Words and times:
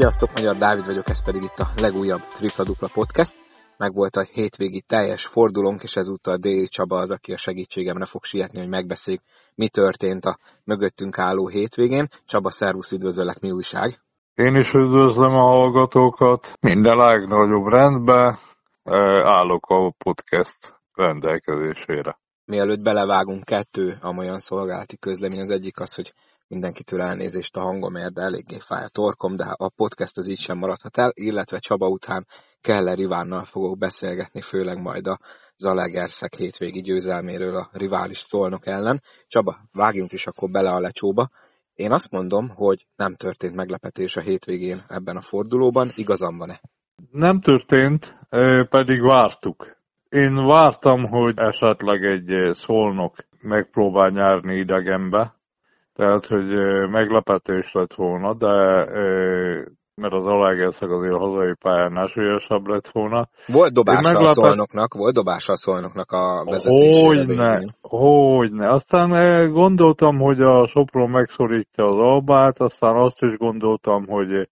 Sziasztok, 0.00 0.30
Magyar 0.36 0.56
Dávid 0.56 0.84
vagyok, 0.84 1.08
ez 1.08 1.24
pedig 1.24 1.42
itt 1.42 1.58
a 1.58 1.68
legújabb 1.80 2.20
Tripla 2.20 2.64
Dupla 2.64 2.88
Podcast. 2.92 3.36
Meg 3.78 3.92
volt 3.94 4.16
a 4.16 4.28
hétvégi 4.32 4.82
teljes 4.86 5.26
fordulónk, 5.26 5.82
és 5.82 5.96
ezúttal 5.96 6.36
Déli 6.36 6.66
Csaba 6.66 6.96
az, 6.96 7.10
aki 7.10 7.32
a 7.32 7.36
segítségemre 7.36 8.04
fog 8.04 8.24
sietni, 8.24 8.60
hogy 8.60 8.68
megbeszéljük, 8.68 9.22
mi 9.54 9.68
történt 9.68 10.24
a 10.24 10.38
mögöttünk 10.64 11.18
álló 11.18 11.48
hétvégén. 11.48 12.08
Csaba, 12.26 12.50
szervusz, 12.50 12.92
üdvözöllek, 12.92 13.40
mi 13.40 13.50
újság? 13.50 13.90
Én 14.34 14.54
is 14.54 14.72
üdvözlöm 14.72 15.34
a 15.34 15.48
hallgatókat. 15.54 16.52
Minden 16.60 16.96
legnagyobb 16.96 17.66
rendben 17.66 18.38
állok 19.24 19.66
a 19.68 19.94
podcast 20.04 20.80
rendelkezésére. 20.92 22.18
Mielőtt 22.44 22.82
belevágunk 22.82 23.44
kettő 23.44 23.98
amolyan 24.00 24.38
szolgálati 24.38 24.98
közlemény, 24.98 25.40
az 25.40 25.50
egyik 25.50 25.80
az, 25.80 25.94
hogy 25.94 26.12
mindenkitől 26.48 27.00
elnézést 27.00 27.56
a 27.56 27.60
hangomért, 27.60 28.12
de 28.12 28.22
eléggé 28.22 28.58
fáj 28.58 28.84
a 28.84 28.88
torkom, 28.88 29.36
de 29.36 29.44
a 29.56 29.70
podcast 29.76 30.16
az 30.16 30.28
így 30.28 30.38
sem 30.38 30.58
maradhat 30.58 30.98
el, 30.98 31.12
illetve 31.14 31.58
Csaba 31.58 31.88
után 31.88 32.26
Keller 32.60 32.98
Ivánnal 32.98 33.44
fogok 33.44 33.78
beszélgetni, 33.78 34.40
főleg 34.40 34.78
majd 34.80 35.06
a 35.06 35.18
Zalegerszeg 35.56 36.34
hétvégi 36.34 36.80
győzelméről 36.80 37.56
a 37.56 37.70
rivális 37.72 38.18
szolnok 38.18 38.66
ellen. 38.66 39.02
Csaba, 39.26 39.56
vágjunk 39.72 40.12
is 40.12 40.26
akkor 40.26 40.50
bele 40.50 40.70
a 40.70 40.80
lecsóba. 40.80 41.30
Én 41.74 41.92
azt 41.92 42.10
mondom, 42.10 42.48
hogy 42.48 42.86
nem 42.96 43.14
történt 43.14 43.54
meglepetés 43.54 44.16
a 44.16 44.20
hétvégén 44.20 44.78
ebben 44.88 45.16
a 45.16 45.20
fordulóban, 45.20 45.88
igazam 45.94 46.36
van-e? 46.38 46.60
Nem 47.10 47.40
történt, 47.40 48.18
pedig 48.68 49.02
vártuk. 49.02 49.76
Én 50.08 50.46
vártam, 50.46 51.04
hogy 51.04 51.38
esetleg 51.38 52.04
egy 52.04 52.54
szolnok 52.54 53.16
megpróbál 53.40 54.10
nyerni 54.10 54.58
idegenbe, 54.58 55.34
tehát, 55.98 56.26
hogy 56.26 56.48
meglepetés 56.90 57.72
lett 57.72 57.94
volna, 57.94 58.34
de 58.34 58.54
mert 59.94 60.12
az 60.12 60.26
Alágerszeg 60.26 60.90
azért 60.90 61.12
a 61.12 61.18
hazai 61.18 61.54
pályán 61.60 61.98
esősebb 61.98 62.66
lett 62.66 62.88
volna. 62.88 63.28
Volt 63.46 63.72
dobása 63.72 64.00
meglepet... 64.02 64.28
a 64.28 64.40
szolnoknak, 64.40 64.94
volt 64.94 65.14
dobása 65.14 65.52
a 65.52 65.56
szolnoknak 65.56 66.12
a 66.12 66.44
vezetésére. 66.44 67.06
Hogyne, 67.06 67.60
hogyne. 67.80 68.68
Aztán 68.68 69.10
gondoltam, 69.52 70.18
hogy 70.18 70.40
a 70.40 70.66
Sopron 70.66 71.10
megszorítja 71.10 71.84
az 71.84 71.96
Albát, 71.96 72.60
aztán 72.60 72.96
azt 72.96 73.22
is 73.22 73.36
gondoltam, 73.36 74.06
hogy 74.06 74.48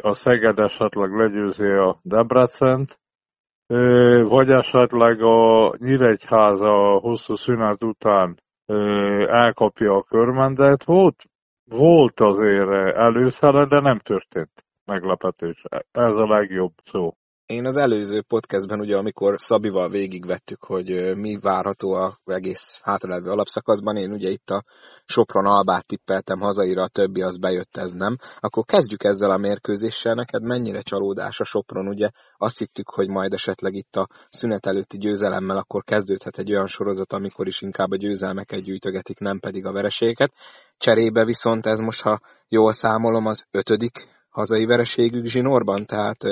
a 0.00 0.12
Szeged 0.12 0.58
esetleg 0.58 1.10
legyőzi 1.10 1.66
a 1.66 1.98
Debrecent, 2.02 2.98
vagy 4.28 4.48
esetleg 4.48 5.22
a 5.22 5.72
Nyíregyháza 5.78 6.98
hosszú 7.00 7.34
szünet 7.34 7.84
után 7.84 8.42
elkapja 9.26 9.94
a 9.94 10.02
körmendet. 10.02 10.84
Volt, 10.84 11.22
volt 11.64 12.20
azért 12.20 12.96
előszere, 12.96 13.64
de 13.66 13.80
nem 13.80 13.98
történt 13.98 14.64
meglepetés. 14.84 15.62
Ez 15.92 16.14
a 16.16 16.26
legjobb 16.26 16.72
szó. 16.84 17.14
Én 17.46 17.66
az 17.66 17.76
előző 17.76 18.22
podcastben, 18.22 18.80
ugye, 18.80 18.96
amikor 18.96 19.34
Szabival 19.40 19.88
végigvettük, 19.88 20.64
hogy 20.64 21.16
mi 21.16 21.38
várható 21.40 21.92
a 21.92 22.16
egész 22.24 22.80
hátralevő 22.82 23.30
alapszakaszban, 23.30 23.96
én 23.96 24.12
ugye 24.12 24.28
itt 24.28 24.50
a 24.50 24.64
Sopron 25.04 25.46
Albát 25.46 25.86
tippeltem 25.86 26.40
hazaira, 26.40 26.82
a 26.82 26.88
többi 26.88 27.22
az 27.22 27.38
bejött, 27.38 27.76
ez 27.76 27.90
nem. 27.90 28.16
Akkor 28.38 28.64
kezdjük 28.64 29.04
ezzel 29.04 29.30
a 29.30 29.36
mérkőzéssel. 29.36 30.14
Neked 30.14 30.42
mennyire 30.42 30.80
csalódás 30.80 31.40
a 31.40 31.44
Sopron? 31.44 31.88
Ugye 31.88 32.08
azt 32.36 32.58
hittük, 32.58 32.88
hogy 32.88 33.08
majd 33.08 33.32
esetleg 33.32 33.74
itt 33.74 33.96
a 33.96 34.08
szünet 34.30 34.66
előtti 34.66 34.98
győzelemmel 34.98 35.56
akkor 35.56 35.82
kezdődhet 35.84 36.38
egy 36.38 36.52
olyan 36.52 36.66
sorozat, 36.66 37.12
amikor 37.12 37.46
is 37.46 37.62
inkább 37.62 37.90
a 37.90 37.96
győzelmeket 37.96 38.62
gyűjtögetik, 38.62 39.18
nem 39.18 39.38
pedig 39.38 39.66
a 39.66 39.72
vereségeket. 39.72 40.32
Cserébe 40.78 41.24
viszont 41.24 41.66
ez 41.66 41.78
most, 41.78 42.00
ha 42.00 42.20
jól 42.48 42.72
számolom, 42.72 43.26
az 43.26 43.46
ötödik 43.50 44.12
hazai 44.34 44.64
vereségük 44.66 45.24
zsinórban, 45.24 45.84
tehát 45.84 46.22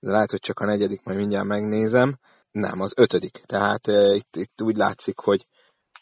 lehet, 0.00 0.30
hogy 0.30 0.40
csak 0.40 0.60
a 0.60 0.66
negyedik, 0.66 1.04
majd 1.04 1.18
mindjárt 1.18 1.46
megnézem. 1.46 2.18
Nem, 2.50 2.80
az 2.80 2.94
ötödik. 2.96 3.40
Tehát 3.46 3.86
itt, 4.16 4.36
itt 4.36 4.62
úgy 4.62 4.76
látszik, 4.76 5.18
hogy, 5.18 5.46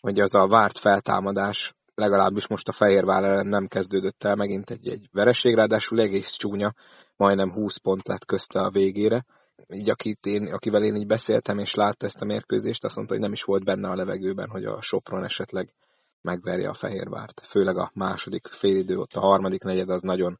hogy 0.00 0.21
az 0.21 0.34
a 0.34 0.47
várt 0.47 0.78
feltámadás 0.78 1.75
legalábbis 1.94 2.47
most 2.47 2.69
a 2.69 2.72
Fehérvár 2.72 3.25
ellen 3.25 3.47
nem 3.47 3.66
kezdődött 3.66 4.25
el 4.25 4.34
megint 4.34 4.71
egy, 4.71 4.88
egy 4.88 5.09
vereség, 5.12 5.54
ráadásul 5.54 6.00
egész 6.00 6.31
csúnya, 6.31 6.75
majdnem 7.16 7.53
20 7.53 7.76
pont 7.76 8.09
lett 8.09 8.25
közte 8.25 8.60
a 8.60 8.70
végére. 8.70 9.25
Így 9.69 9.91
akit 9.91 10.26
én, 10.26 10.53
akivel 10.53 10.82
én 10.82 10.94
így 10.94 11.06
beszéltem 11.06 11.59
és 11.59 11.75
látta 11.75 12.06
ezt 12.06 12.20
a 12.20 12.25
mérkőzést, 12.25 12.84
azt 12.84 12.97
mondta, 12.97 13.15
hogy 13.15 13.22
nem 13.22 13.32
is 13.32 13.43
volt 13.43 13.65
benne 13.65 13.88
a 13.88 13.94
levegőben, 13.94 14.49
hogy 14.49 14.65
a 14.65 14.81
Sopron 14.81 15.25
esetleg 15.25 15.75
megverje 16.22 16.69
a 16.69 16.75
Fehérvárt. 16.75 17.41
Főleg 17.47 17.76
a 17.76 17.91
második 17.94 18.47
félidő, 18.47 18.99
ott 18.99 19.12
a 19.12 19.20
harmadik 19.20 19.62
negyed 19.62 19.88
az 19.88 20.03
nagyon 20.03 20.38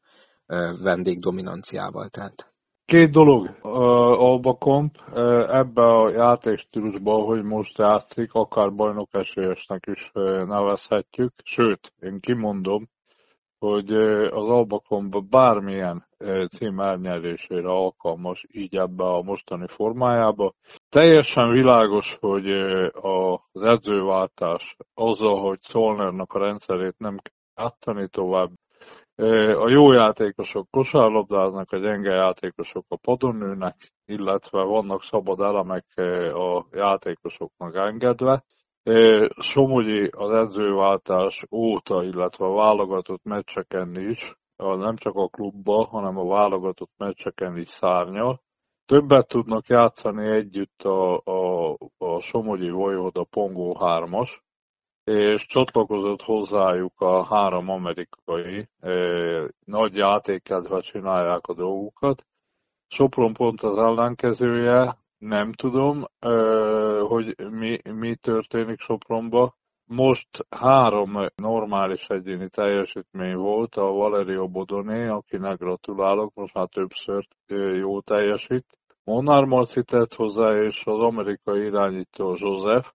vendégdominanciával 0.83 2.07
telt. 2.07 2.53
Két 2.85 3.11
dolog, 3.11 3.45
uh, 3.63 3.71
Alba 4.21 4.53
Komp, 4.53 4.95
uh, 5.11 5.55
ebbe 5.55 5.81
a 5.81 6.09
játékstílusban, 6.09 7.25
hogy 7.25 7.43
most 7.43 7.77
játszik, 7.77 8.33
akár 8.33 8.73
bajnok 8.73 9.09
esélyesnek 9.11 9.83
is 9.91 10.11
uh, 10.13 10.43
nevezhetjük, 10.45 11.33
sőt, 11.43 11.93
én 12.01 12.19
kimondom, 12.19 12.89
hogy 13.59 13.93
az 14.31 14.49
Alba 14.49 14.79
Komp 14.87 15.23
bármilyen 15.29 16.07
cím 16.47 16.79
elnyerésére 16.79 17.69
alkalmas 17.69 18.45
így 18.51 18.75
ebbe 18.75 19.03
a 19.03 19.21
mostani 19.21 19.67
formájába. 19.67 20.53
Teljesen 20.89 21.51
világos, 21.51 22.17
hogy 22.19 22.49
az 22.91 23.61
edzőváltás 23.61 24.75
azzal, 24.93 25.41
hogy 25.41 25.61
Szolnernak 25.61 26.33
a 26.33 26.39
rendszerét 26.39 26.95
nem 26.97 27.17
kell 27.17 27.65
átani 27.65 28.07
tovább, 28.07 28.51
a 29.57 29.69
jó 29.69 29.91
játékosok 29.91 30.69
kosárlabdáznak, 30.69 31.71
a 31.71 31.77
gyenge 31.77 32.13
játékosok 32.13 32.85
a 32.87 32.95
padon 32.95 33.35
nőnek, 33.35 33.75
illetve 34.05 34.63
vannak 34.63 35.03
szabad 35.03 35.39
elemek 35.39 35.85
a 36.33 36.65
játékosoknak 36.71 37.75
engedve. 37.75 38.43
Somogyi 39.39 40.09
az 40.17 40.31
edzőváltás 40.31 41.45
óta, 41.51 42.03
illetve 42.03 42.45
a 42.45 42.53
válogatott 42.53 43.23
meccseken 43.23 43.95
is, 44.09 44.35
nem 44.57 44.95
csak 44.95 45.15
a 45.15 45.27
klubba, 45.27 45.85
hanem 45.85 46.17
a 46.17 46.27
válogatott 46.27 46.91
meccseken 46.97 47.57
is 47.57 47.69
szárnyal. 47.69 48.41
Többet 48.85 49.27
tudnak 49.27 49.67
játszani 49.67 50.27
együtt 50.27 50.83
a, 50.83 51.21
a, 51.23 51.77
a 51.97 52.19
Somogyi 52.19 52.69
Vojvoda 52.69 53.23
Pongó 53.23 53.77
3-as, 53.79 54.29
és 55.09 55.45
csatlakozott 55.45 56.21
hozzájuk 56.21 56.93
a 57.01 57.25
három 57.25 57.69
amerikai 57.69 58.67
nagy 59.65 59.95
játékedve 59.95 60.79
csinálják 60.79 61.47
a 61.47 61.53
dolgukat. 61.53 62.25
Sopron 62.87 63.33
pont 63.33 63.61
az 63.61 63.77
ellenkezője, 63.77 64.97
nem 65.17 65.51
tudom, 65.51 66.05
hogy 67.07 67.35
mi, 67.49 67.79
mi 67.83 68.15
történik 68.15 68.79
Sopronba. 68.79 69.57
Most 69.85 70.45
három 70.49 71.25
normális 71.35 72.07
egyéni 72.07 72.49
teljesítmény 72.49 73.35
volt, 73.35 73.75
a 73.75 73.91
Valerio 73.91 74.47
Bodoné, 74.47 75.07
akinek 75.07 75.57
gratulálok, 75.57 76.33
most 76.33 76.53
már 76.53 76.67
többször 76.67 77.27
jó 77.77 78.01
teljesít. 78.01 78.65
Monár 79.03 79.43
Marci 79.43 79.83
tett 79.83 80.13
hozzá, 80.13 80.61
és 80.61 80.85
az 80.85 80.99
amerikai 80.99 81.65
irányító 81.65 82.35
Joseph, 82.39 82.89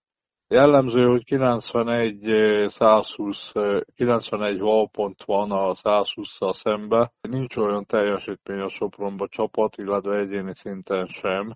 Jellemző, 0.49 1.06
hogy 1.06 1.25
91 1.25 2.69
120, 2.69 3.53
91 3.94 4.59
valpont 4.59 5.22
van 5.25 5.50
a 5.50 5.75
120-szal 5.75 6.53
szembe. 6.53 7.12
Nincs 7.28 7.56
olyan 7.56 7.84
teljesítmény 7.84 8.60
a 8.60 8.69
Sopronba 8.69 9.28
csapat, 9.28 9.77
illetve 9.77 10.19
egyéni 10.19 10.54
szinten 10.54 11.07
sem, 11.07 11.54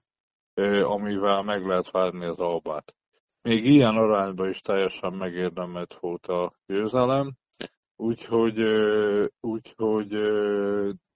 amivel 0.82 1.42
meg 1.42 1.66
lehet 1.66 1.90
várni 1.90 2.26
az 2.26 2.38
albát. 2.38 2.94
Még 3.42 3.64
ilyen 3.64 3.96
arányban 3.96 4.48
is 4.48 4.60
teljesen 4.60 5.12
megérdemelt 5.12 5.94
volt 6.00 6.26
a 6.26 6.52
győzelem, 6.66 7.34
úgyhogy, 7.96 8.58
úgyhogy 9.40 10.08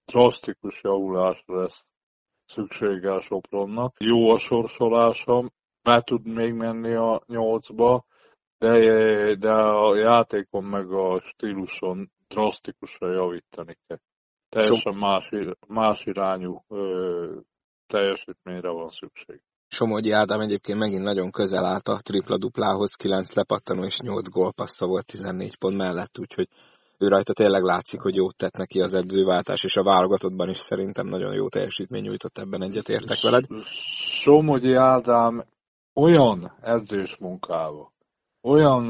drasztikus 0.05 0.81
javulásra 0.83 1.61
lesz 1.61 1.83
szüksége 2.45 3.13
a 3.13 3.21
Sopronnak. 3.21 3.95
Jó 3.99 4.29
a 4.29 4.37
sorsolása, 4.37 5.51
be 5.83 6.01
tud 6.01 6.25
még 6.25 6.53
menni 6.53 6.93
a 6.93 7.23
nyolcba, 7.27 8.05
de, 8.57 8.71
de 9.35 9.51
a 9.51 9.95
játékon 9.95 10.63
meg 10.63 10.91
a 10.91 11.21
stíluson 11.25 12.11
drasztikusan 12.27 13.11
javítani 13.11 13.77
kell. 13.87 13.99
Teljesen 14.49 14.95
más, 14.95 15.29
más 15.67 16.05
irányú 16.05 16.63
ö, 16.69 17.39
teljesítményre 17.87 18.69
van 18.69 18.89
szükség. 18.89 19.41
Somogyi 19.67 20.11
Ádám 20.11 20.39
egyébként 20.39 20.79
megint 20.79 21.03
nagyon 21.03 21.31
közel 21.31 21.65
állt 21.65 21.87
a 21.87 21.99
tripla-duplához, 22.03 22.95
9 22.95 23.33
lepattanó 23.35 23.83
és 23.83 23.99
8 23.99 24.29
gólpassza 24.29 24.85
volt 24.85 25.05
14 25.05 25.57
pont 25.57 25.77
mellett, 25.77 26.19
úgyhogy 26.19 26.47
ő 26.97 27.07
rajta 27.07 27.33
tényleg 27.33 27.63
látszik, 27.63 28.01
hogy 28.01 28.15
jót 28.15 28.35
tett 28.37 28.57
neki 28.57 28.79
az 28.81 28.93
edzőváltás, 28.93 29.63
és 29.63 29.77
a 29.77 29.83
válogatottban 29.83 30.49
is 30.49 30.57
szerintem 30.57 31.05
nagyon 31.05 31.33
jó 31.33 31.49
teljesítmény 31.49 32.01
nyújtott 32.01 32.37
ebben 32.37 32.63
egyetértek 32.63 33.21
veled. 33.21 33.43
Somogyi 34.21 34.73
Ádám 34.73 35.43
olyan 35.93 36.57
edzés 36.61 37.17
munkával, 37.17 37.91
olyan 38.41 38.89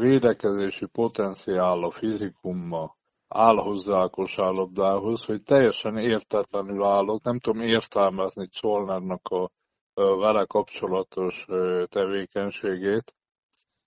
védekezési 0.00 0.86
potenciál 0.86 1.82
a 1.82 1.90
fizikummal, 1.90 2.96
áll 3.28 3.56
hozzá 3.56 4.02
a 4.02 4.08
kosárlabdához, 4.08 5.24
hogy 5.24 5.42
teljesen 5.42 5.96
értetlenül 5.96 6.84
állok, 6.84 7.22
nem 7.22 7.38
tudom 7.38 7.62
értelmezni 7.62 8.48
Csolnernak 8.48 9.28
a, 9.28 9.50
a 9.94 10.16
vele 10.16 10.44
kapcsolatos 10.44 11.46
tevékenységét, 11.88 13.14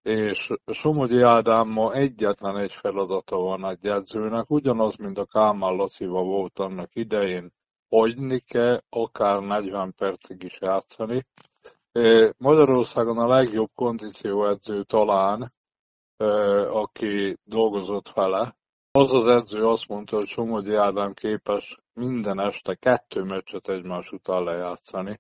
és 0.02 0.54
Somogyi 0.66 1.22
Ádám 1.22 1.68
ma 1.70 1.94
egyetlen 1.94 2.58
egy 2.58 2.74
feladata 2.74 3.38
van 3.38 3.66
egy 3.66 3.86
edzőnek, 3.86 4.50
ugyanaz, 4.50 4.96
mint 4.96 5.18
a 5.18 5.26
Kálmán 5.26 5.76
Laciva 5.76 6.24
volt 6.24 6.60
annak 6.60 6.96
idején, 6.96 7.52
hagyni 7.90 8.40
kell 8.40 8.82
akár 8.90 9.40
40 9.40 9.94
percig 9.98 10.44
is 10.44 10.58
játszani. 10.62 11.26
Magyarországon 12.38 13.18
a 13.18 13.28
legjobb 13.28 13.70
kondícióedző 13.76 14.84
talán, 14.84 15.54
aki 16.72 17.38
dolgozott 17.44 18.10
vele, 18.10 18.58
az 18.92 19.14
az 19.14 19.26
edző 19.26 19.68
azt 19.68 19.88
mondta, 19.88 20.16
hogy 20.16 20.28
Somogyi 20.28 20.76
Ádám 20.76 21.14
képes 21.14 21.78
minden 21.94 22.40
este 22.40 22.76
kettő 22.76 23.24
meccset 23.24 23.70
egymás 23.70 24.12
után 24.12 24.44
lejátszani. 24.44 25.20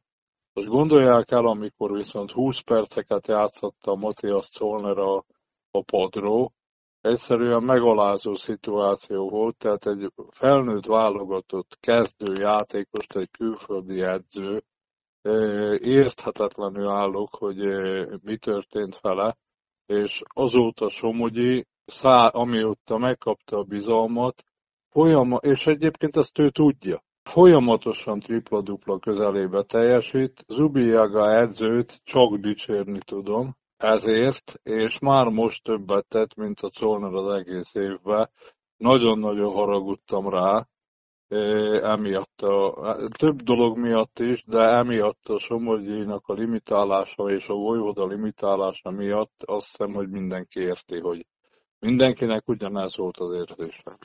Most 0.53 0.67
gondolják 0.67 1.31
el, 1.31 1.45
amikor 1.45 1.91
viszont 1.91 2.31
20 2.31 2.59
perceket 2.59 3.27
játszotta 3.27 3.95
Matthias 3.95 4.49
Zollner 4.51 4.97
a, 4.97 5.25
a 5.71 5.83
padról, 5.83 6.51
egyszerűen 7.01 7.63
megalázó 7.63 8.35
szituáció 8.35 9.29
volt, 9.29 9.57
tehát 9.57 9.85
egy 9.85 10.11
felnőtt 10.29 10.85
válogatott 10.85 11.77
kezdő 11.79 12.33
játékost, 12.35 13.15
egy 13.15 13.29
külföldi 13.31 14.01
edző, 14.01 14.63
érthetetlenül 15.77 16.87
állok, 16.87 17.35
hogy 17.35 17.57
mi 18.23 18.37
történt 18.37 18.99
vele, 19.01 19.37
és 19.85 20.21
azóta 20.33 20.89
Somogyi, 20.89 21.65
szá, 21.85 22.27
amióta 22.27 22.97
megkapta 22.97 23.57
a 23.57 23.63
bizalmat, 23.63 24.43
folyama, 24.89 25.37
és 25.37 25.67
egyébként 25.67 26.15
ezt 26.17 26.39
ő 26.39 26.49
tudja, 26.49 27.03
folyamatosan 27.23 28.19
tripla-dupla 28.19 28.99
közelébe 28.99 29.63
teljesít. 29.63 30.43
Zubiaga 30.47 31.39
edzőt 31.39 32.01
csak 32.03 32.35
dicsérni 32.35 32.99
tudom, 33.05 33.55
ezért, 33.77 34.59
és 34.63 34.99
már 34.99 35.27
most 35.27 35.63
többet 35.63 36.07
tett, 36.07 36.35
mint 36.35 36.59
a 36.59 36.69
Czolner 36.69 37.13
az 37.13 37.33
egész 37.33 37.75
évben. 37.75 38.29
Nagyon-nagyon 38.77 39.53
haragudtam 39.53 40.29
rá, 40.29 40.67
emiatt 41.81 42.41
a, 42.41 42.97
több 43.17 43.41
dolog 43.41 43.77
miatt 43.77 44.19
is, 44.19 44.43
de 44.47 44.59
emiatt 44.59 45.27
a 45.27 45.39
Somogyinak 45.39 46.27
a 46.27 46.33
limitálása 46.33 47.23
és 47.23 47.47
a 47.47 47.53
Vojvoda 47.53 48.05
limitálása 48.05 48.89
miatt 48.91 49.43
azt 49.45 49.67
hiszem, 49.69 49.93
hogy 49.93 50.09
mindenki 50.09 50.59
érti, 50.59 50.99
hogy 50.99 51.25
mindenkinek 51.79 52.47
ugyanez 52.47 52.97
volt 52.97 53.17
az 53.17 53.33
érzése. 53.33 53.97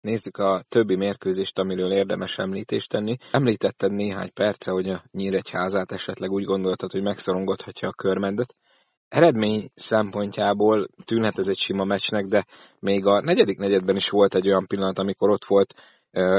Nézzük 0.00 0.36
a 0.36 0.64
többi 0.68 0.96
mérkőzést, 0.96 1.58
amiről 1.58 1.92
érdemes 1.92 2.38
említést 2.38 2.88
tenni. 2.88 3.16
Említetted 3.32 3.92
néhány 3.92 4.32
perce, 4.34 4.70
hogy 4.70 4.88
a 4.88 5.04
Nyíregyházát 5.10 5.92
esetleg 5.92 6.30
úgy 6.30 6.44
gondoltad, 6.44 6.90
hogy 6.90 7.02
megszorongathatja 7.02 7.88
a 7.88 7.92
körmendet. 7.92 8.56
Eredmény 9.08 9.68
szempontjából 9.74 10.88
tűnhet 11.04 11.38
ez 11.38 11.48
egy 11.48 11.58
sima 11.58 11.84
meccsnek, 11.84 12.24
de 12.24 12.44
még 12.78 13.06
a 13.06 13.20
negyedik 13.20 13.58
negyedben 13.58 13.96
is 13.96 14.08
volt 14.08 14.34
egy 14.34 14.48
olyan 14.48 14.66
pillanat, 14.66 14.98
amikor 14.98 15.30
ott 15.30 15.44
volt 15.44 15.74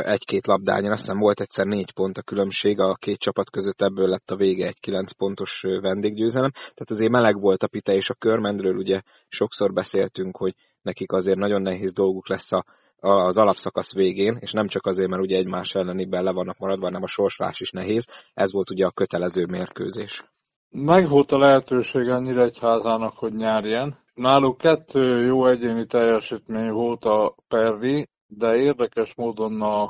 egy-két 0.04 0.48
labdányon, 0.48 0.92
azt 0.92 1.02
hiszem 1.02 1.18
volt 1.18 1.40
egyszer 1.40 1.66
négy 1.66 1.94
pont 1.94 2.18
a 2.18 2.22
különbség 2.22 2.80
a 2.80 2.96
két 2.96 3.18
csapat 3.18 3.50
között, 3.50 3.82
ebből 3.82 4.08
lett 4.08 4.32
a 4.32 4.36
vége 4.36 4.66
egy 4.66 4.80
kilenc 4.80 5.12
pontos 5.12 5.62
vendéggyőzelem. 5.62 6.52
Tehát 6.52 6.92
azért 6.92 7.12
meleg 7.12 7.40
volt 7.40 7.64
a 7.64 7.68
pite, 7.68 7.94
és 7.94 8.10
a 8.10 8.14
körmendről 8.14 8.76
ugye 8.76 9.02
sokszor 9.28 9.74
beszéltünk, 9.74 10.38
hogy 10.38 10.54
nekik 10.82 11.12
azért 11.12 11.38
nagyon 11.38 11.62
nehéz 11.62 11.94
dolguk 11.94 12.30
lesz 12.30 12.52
a, 12.52 12.64
az 13.00 13.38
alapszakasz 13.38 13.94
végén, 13.94 14.38
és 14.40 14.52
nem 14.52 14.68
csak 14.68 14.86
azért, 14.86 15.10
mert 15.10 15.22
ugye 15.22 15.38
egymás 15.38 15.76
elleni 15.76 16.06
bele 16.06 16.32
vannak 16.32 16.58
maradva, 16.58 16.86
hanem 16.86 17.04
a 17.04 17.08
sorslás 17.08 17.60
is 17.60 17.72
nehéz. 17.72 18.30
Ez 18.34 18.52
volt 18.52 18.70
ugye 18.70 18.86
a 18.86 18.92
kötelező 18.92 19.46
mérkőzés. 19.46 20.24
Meg 20.70 21.10
volt 21.10 21.32
a 21.32 21.38
lehetőség 21.38 22.08
ennyire 22.08 22.44
egyházának, 22.44 23.14
hogy 23.18 23.34
nyerjen. 23.34 23.98
Náluk 24.14 24.58
kettő 24.58 25.26
jó 25.26 25.48
egyéni 25.48 25.86
teljesítmény 25.86 26.72
volt 26.72 27.04
a 27.04 27.36
Perri, 27.48 28.08
de 28.38 28.56
érdekes 28.56 29.16
módon 29.16 29.62
a, 29.62 29.84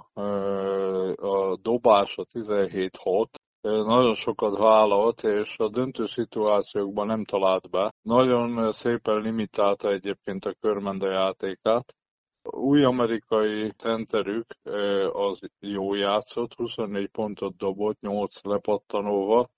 a 1.16 1.58
dobás 1.62 2.18
a 2.18 2.26
17-6 2.26 3.26
nagyon 3.62 4.16
sokat 4.16 4.58
vállalt, 4.58 5.24
és 5.24 5.58
a 5.58 5.70
döntő 5.70 6.06
szituációkban 6.06 7.08
nem 7.08 7.26
talált 7.26 7.70
be. 7.70 7.94
Nagyon 8.02 8.72
szépen 8.72 9.22
limitálta 9.22 9.92
egyébként 9.92 10.46
a 10.46 10.56
körmende 10.60 11.08
játékát. 11.08 11.96
Új 12.44 12.84
amerikai 12.84 13.72
centerük 13.78 14.46
az 15.12 15.40
jó 15.60 15.94
játszott, 15.94 16.54
24 16.54 17.08
pontot 17.08 17.58
dobott, 17.58 18.00
8 18.00 18.44
lepattanóval. 18.44 19.50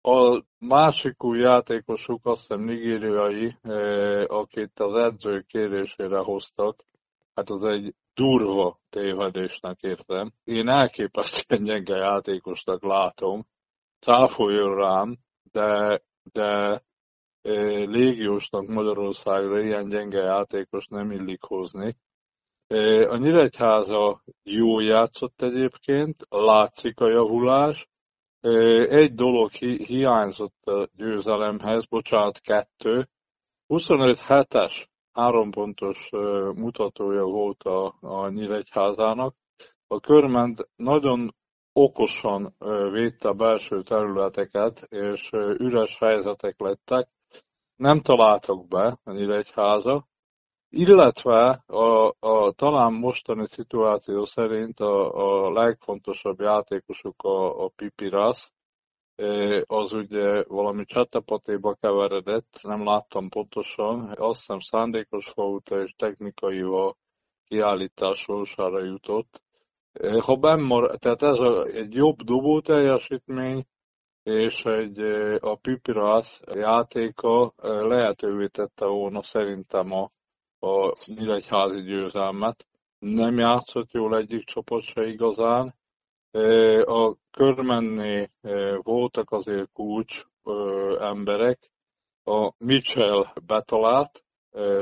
A 0.00 0.42
másik 0.58 1.24
új 1.24 1.38
játékosuk 1.38 2.26
azt 2.26 2.40
hiszem 2.40 2.60
nigériai, 2.60 3.56
akit 4.26 4.80
az 4.80 4.94
edző 4.94 5.44
kérésére 5.48 6.18
hoztak, 6.18 6.84
hát 7.34 7.50
az 7.50 7.64
egy 7.64 7.94
durva 8.18 8.78
tévedésnek 8.90 9.80
értem. 9.80 10.32
Én 10.44 10.68
elképesztően 10.68 11.64
gyenge 11.64 11.96
játékosnak 11.96 12.82
látom, 12.82 13.46
cáfoljon 14.00 14.74
rám, 14.74 15.16
de, 15.52 16.02
de 16.32 16.82
légiósnak 17.86 18.66
Magyarországra 18.66 19.60
ilyen 19.60 19.88
gyenge 19.88 20.22
játékos 20.22 20.86
nem 20.86 21.10
illik 21.10 21.42
hozni. 21.42 21.96
A 23.08 23.16
Nyíregyháza 23.16 24.22
jó 24.42 24.80
játszott 24.80 25.42
egyébként, 25.42 26.26
látszik 26.28 27.00
a 27.00 27.08
javulás. 27.08 27.88
Egy 28.88 29.14
dolog 29.14 29.50
hi- 29.50 29.86
hiányzott 29.86 30.66
a 30.66 30.88
győzelemhez, 30.96 31.86
bocsánat, 31.86 32.40
kettő. 32.40 33.08
25 33.66 34.18
hetes 34.18 34.88
három 35.12 35.50
pontos 35.50 36.08
mutatója 36.54 37.24
volt 37.24 37.62
a, 37.62 37.94
a 38.00 38.28
Nyíregyházának. 38.28 39.34
A 39.86 40.00
Körment 40.00 40.68
nagyon 40.76 41.34
okosan 41.72 42.54
védte 42.92 43.28
a 43.28 43.32
belső 43.32 43.82
területeket, 43.82 44.86
és 44.88 45.30
üres 45.58 45.98
helyzetek 45.98 46.60
lettek. 46.60 47.08
Nem 47.76 48.00
találtak 48.00 48.68
be 48.68 48.98
a 49.04 49.12
Nyíregyháza, 49.12 50.06
illetve 50.70 51.62
a, 51.66 52.14
a 52.18 52.52
talán 52.52 52.92
mostani 52.92 53.46
szituáció 53.50 54.24
szerint 54.24 54.80
a, 54.80 55.14
a 55.46 55.52
legfontosabb 55.52 56.40
játékosuk 56.40 57.22
a, 57.22 57.64
a 57.64 57.68
Pipirász, 57.76 58.52
az 59.66 59.92
ugye 59.92 60.42
valami 60.42 60.84
csetepatéba 60.84 61.74
keveredett, 61.74 62.58
nem 62.62 62.84
láttam 62.84 63.28
pontosan, 63.28 64.14
azt 64.16 64.38
hiszem 64.38 64.58
szándékos 64.60 65.30
volt 65.34 65.70
és 65.70 65.94
technikai 65.96 66.60
a 66.60 66.96
kiállítás 67.44 68.18
sorsára 68.18 68.84
jutott. 68.84 69.42
Ha 70.20 70.36
bemmar, 70.36 70.96
tehát 70.98 71.22
ez 71.22 71.36
egy 71.74 71.94
jobb 71.94 72.22
dobó 72.22 72.60
teljesítmény, 72.60 73.64
és 74.22 74.64
egy, 74.64 74.98
a 75.40 75.56
Pipirász 75.56 76.40
játéka 76.52 77.52
lehetővé 77.62 78.46
tette 78.46 78.86
volna 78.86 79.22
szerintem 79.22 79.92
a, 79.92 80.10
a 80.66 80.92
Nyíregyházi 81.06 81.80
győzelmet. 81.80 82.66
Nem 82.98 83.38
játszott 83.38 83.92
jól 83.92 84.16
egyik 84.16 84.44
csapat 84.44 84.82
se 84.82 85.06
igazán, 85.06 85.74
a 86.84 87.14
körmenné 87.30 88.30
voltak 88.82 89.30
azért 89.30 89.72
kulcs 89.72 90.22
emberek. 90.98 91.70
A 92.24 92.52
Mitchell 92.58 93.26
betalált 93.46 94.24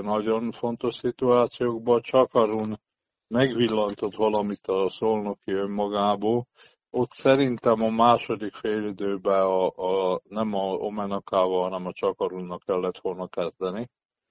nagyon 0.02 0.52
fontos 0.52 0.94
szituációkban, 0.94 2.00
Csakarun 2.00 2.80
megvillantott 3.28 4.14
valamit 4.14 4.66
a 4.66 4.90
szolnoki 4.90 5.52
önmagából. 5.52 6.46
Ott 6.90 7.10
szerintem 7.10 7.82
a 7.82 7.88
második 7.88 8.54
félidőben 8.54 9.42
a, 9.42 9.66
a, 9.66 10.20
nem 10.28 10.54
a 10.54 10.72
Omenakával, 10.72 11.62
hanem 11.62 11.86
a 11.86 11.92
Csakarunnak 11.92 12.62
kellett 12.66 12.98
volna 12.98 13.26
kezdeni. 13.26 13.88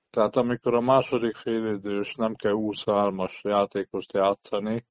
Tehát 0.09 0.35
amikor 0.35 0.73
a 0.73 0.81
második 0.81 1.35
félidős 1.35 2.13
nem 2.13 2.35
kell 2.35 2.53
23-as 2.55 3.41
játékost 3.41 4.13
játszani, 4.13 4.85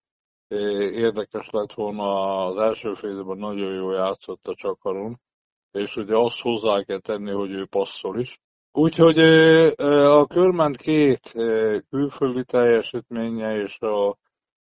érdekes 0.49 1.49
lett 1.51 1.73
volna 1.73 2.37
az 2.47 2.57
első 2.57 2.95
félben 2.95 3.39
nagyon 3.39 3.75
jól 3.75 3.95
játszott 3.95 4.47
a 4.47 4.55
Csakaron, 4.55 5.21
és 5.73 5.97
ugye 5.97 6.17
azt 6.17 6.41
hozzá 6.41 6.83
kell 6.83 7.01
tenni, 7.01 7.31
hogy 7.31 7.51
ő 7.51 7.67
passzol 7.67 8.21
is. 8.21 8.39
Úgyhogy 8.73 9.19
a 9.89 10.27
körment 10.27 10.77
két 10.77 11.33
külföldi 11.91 12.45
teljesítménye 12.45 13.57
és 13.57 13.79
a 13.79 14.17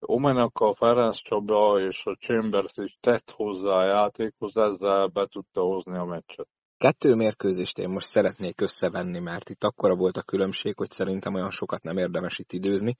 Omenaka, 0.06 0.74
Ferenc 0.74 1.16
Csaba 1.16 1.80
és 1.80 2.02
a 2.04 2.16
Chambers 2.20 2.72
is 2.76 2.96
tett 3.00 3.30
hozzá 3.30 3.70
a 3.70 3.84
játékhoz, 3.84 4.56
ezzel 4.56 5.06
be 5.06 5.26
tudta 5.26 5.60
hozni 5.60 5.98
a 5.98 6.04
meccset. 6.04 6.48
Kettő 6.76 7.14
mérkőzést 7.14 7.78
én 7.78 7.88
most 7.88 8.06
szeretnék 8.06 8.60
összevenni, 8.60 9.20
mert 9.20 9.48
itt 9.48 9.64
akkora 9.64 9.94
volt 9.94 10.16
a 10.16 10.22
különbség, 10.22 10.76
hogy 10.76 10.90
szerintem 10.90 11.34
olyan 11.34 11.50
sokat 11.50 11.82
nem 11.82 11.96
érdemes 11.96 12.38
itt 12.38 12.52
időzni. 12.52 12.96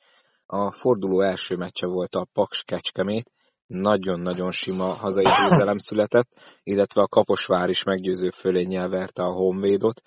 A 0.53 0.73
forduló 0.73 1.21
első 1.21 1.57
meccse 1.57 1.87
volt 1.87 2.15
a 2.15 2.27
Paks 2.33 2.65
Kecskemét, 2.65 3.31
nagyon-nagyon 3.67 4.53
sima 4.53 4.85
hazai 4.85 5.25
győzelem 5.25 5.79
született, 5.79 6.29
illetve 6.63 7.03
a 7.03 7.07
Kaposvár 7.07 7.69
is 7.69 7.85
meggyőző 7.85 8.31
fölénnyel 8.31 8.89
verte 8.89 9.23
a 9.23 9.33
Honvédot, 9.33 10.03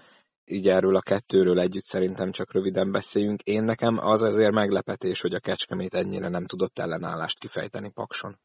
így 0.45 0.67
erről 0.67 0.95
a 0.95 1.01
kettőről 1.01 1.59
együtt 1.59 1.83
szerintem 1.83 2.31
csak 2.31 2.53
röviden 2.53 2.91
beszéljünk. 2.91 3.41
Én 3.41 3.63
nekem 3.63 3.97
az 4.01 4.23
azért 4.23 4.53
meglepetés, 4.53 5.21
hogy 5.21 5.33
a 5.33 5.39
Kecskemét 5.39 5.93
ennyire 5.93 6.29
nem 6.29 6.45
tudott 6.45 6.79
ellenállást 6.79 7.39
kifejteni 7.39 7.91
Pakson. 7.91 8.35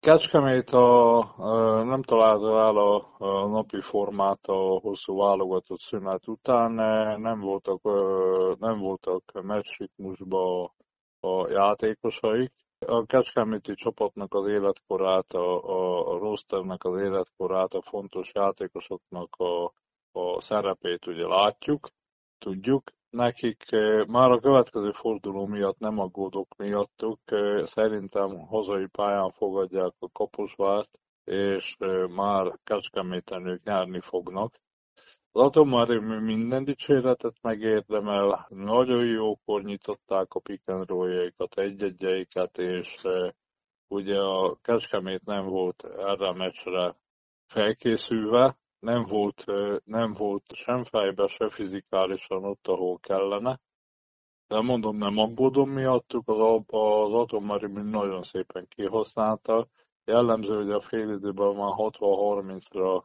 Kecskemét 0.00 0.70
a, 0.70 1.84
nem 1.84 2.02
találta 2.02 2.58
el 2.58 2.76
a, 2.76 3.14
a 3.18 3.46
napi 3.46 3.80
formát 3.80 4.40
a 4.46 4.78
hosszú 4.80 5.16
válogatott 5.16 5.80
szünet 5.80 6.28
után, 6.28 6.72
nem 7.20 7.40
voltak, 7.40 7.82
nem 8.58 8.78
voltak 8.78 9.22
meccsritmusba 9.42 10.72
a 11.20 11.50
játékosaik. 11.50 12.52
A 12.86 13.06
Kecskeméti 13.06 13.74
csapatnak 13.74 14.34
az 14.34 14.46
életkorát, 14.46 15.32
a, 15.32 16.12
a, 16.12 16.18
rosternek 16.18 16.84
az 16.84 17.00
életkorát, 17.00 17.74
a 17.74 17.82
fontos 17.82 18.30
játékosoknak 18.34 19.36
a, 19.36 19.64
a 20.12 20.40
szerepét 20.40 21.06
ugye 21.06 21.26
látjuk, 21.26 21.88
tudjuk. 22.38 22.92
Nekik 23.10 23.64
már 24.06 24.30
a 24.30 24.40
következő 24.40 24.92
forduló 24.92 25.46
miatt 25.46 25.78
nem 25.78 25.98
aggódok 25.98 26.56
miattuk, 26.56 27.20
szerintem 27.64 28.46
hazai 28.46 28.86
pályán 28.86 29.30
fogadják 29.30 29.92
a 29.98 30.10
Kaposvárt, 30.12 30.98
és 31.24 31.76
már 32.08 32.58
Kecskeméten 32.64 33.46
ők 33.46 33.62
nyerni 33.62 34.00
fognak. 34.00 34.54
Atomerőmű 35.32 36.18
minden 36.18 36.64
dicséretet 36.64 37.36
megérdemel, 37.42 38.46
nagyon 38.48 39.04
jókor 39.04 39.62
nyitották 39.62 40.34
a 40.34 40.40
pick 40.40 40.68
and 40.68 40.90
egy-egyeiket, 41.54 42.58
és 42.58 42.94
ugye 43.88 44.18
a 44.18 44.58
Kecskemét 44.62 45.24
nem 45.24 45.46
volt 45.46 45.84
erre 45.84 46.28
a 46.28 46.32
meccsre 46.32 46.96
felkészülve, 47.46 48.58
nem 48.78 49.04
volt, 49.04 49.44
nem 49.84 50.12
volt 50.12 50.44
sem 50.54 50.84
fejbe, 50.84 51.26
se 51.26 51.50
fizikálisan 51.50 52.44
ott, 52.44 52.66
ahol 52.66 52.98
kellene. 52.98 53.60
De 54.46 54.60
mondom, 54.60 54.96
nem 54.96 55.18
aggódom 55.18 55.70
miattuk, 55.70 56.28
az, 56.28 56.62
az 56.66 57.12
atomerőmű 57.12 57.82
nagyon 57.82 58.22
szépen 58.22 58.66
kihasználta, 58.68 59.68
Jellemző, 60.04 60.56
hogy 60.56 60.70
a 60.70 60.80
fél 60.80 61.10
időben 61.10 61.54
már 61.54 61.70
60-30-ra 61.76 63.02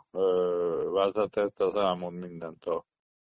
vezetett, 0.92 1.60
az 1.60 1.76
elmond 1.76 2.20
mindent 2.20 2.66
a 2.66 2.86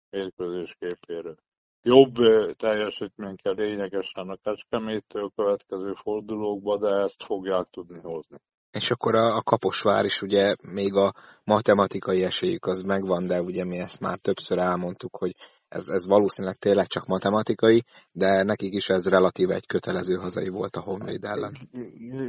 mérkőzés 0.10 0.76
képéről. 0.80 1.36
Jobb 1.82 2.16
teljesítmény 2.58 3.36
kell 3.36 3.54
lényegesen 3.54 4.30
a 4.30 4.36
Kecskeméttől 4.36 5.32
következő 5.36 5.94
fordulókba, 5.94 6.78
de 6.78 6.90
ezt 6.90 7.24
fogják 7.24 7.70
tudni 7.70 8.00
hozni. 8.00 8.38
És 8.80 8.92
akkor 8.92 9.16
a, 9.16 9.36
a 9.36 9.42
Kaposvár 9.42 10.06
is 10.06 10.22
ugye 10.22 10.56
még 10.72 10.94
a 10.94 11.14
matematikai 11.44 12.24
esélyük 12.24 12.66
az 12.66 12.82
megvan, 12.82 13.28
de 13.28 13.42
ugye 13.42 13.66
mi 13.66 13.78
ezt 13.78 14.00
már 14.00 14.18
többször 14.20 14.58
elmondtuk, 14.58 15.16
hogy 15.16 15.34
ez, 15.68 15.88
ez 15.88 16.08
valószínűleg 16.08 16.58
tényleg 16.58 16.88
csak 16.88 17.06
matematikai, 17.06 17.84
de 18.12 18.44
nekik 18.44 18.74
is 18.74 18.90
ez 18.90 19.10
relatíve 19.10 19.54
egy 19.56 19.66
kötelező 19.66 20.16
hazai 20.16 20.50
volt 20.50 20.76
a 20.76 20.82
Honvéd 20.82 21.24
ellen. 21.24 21.54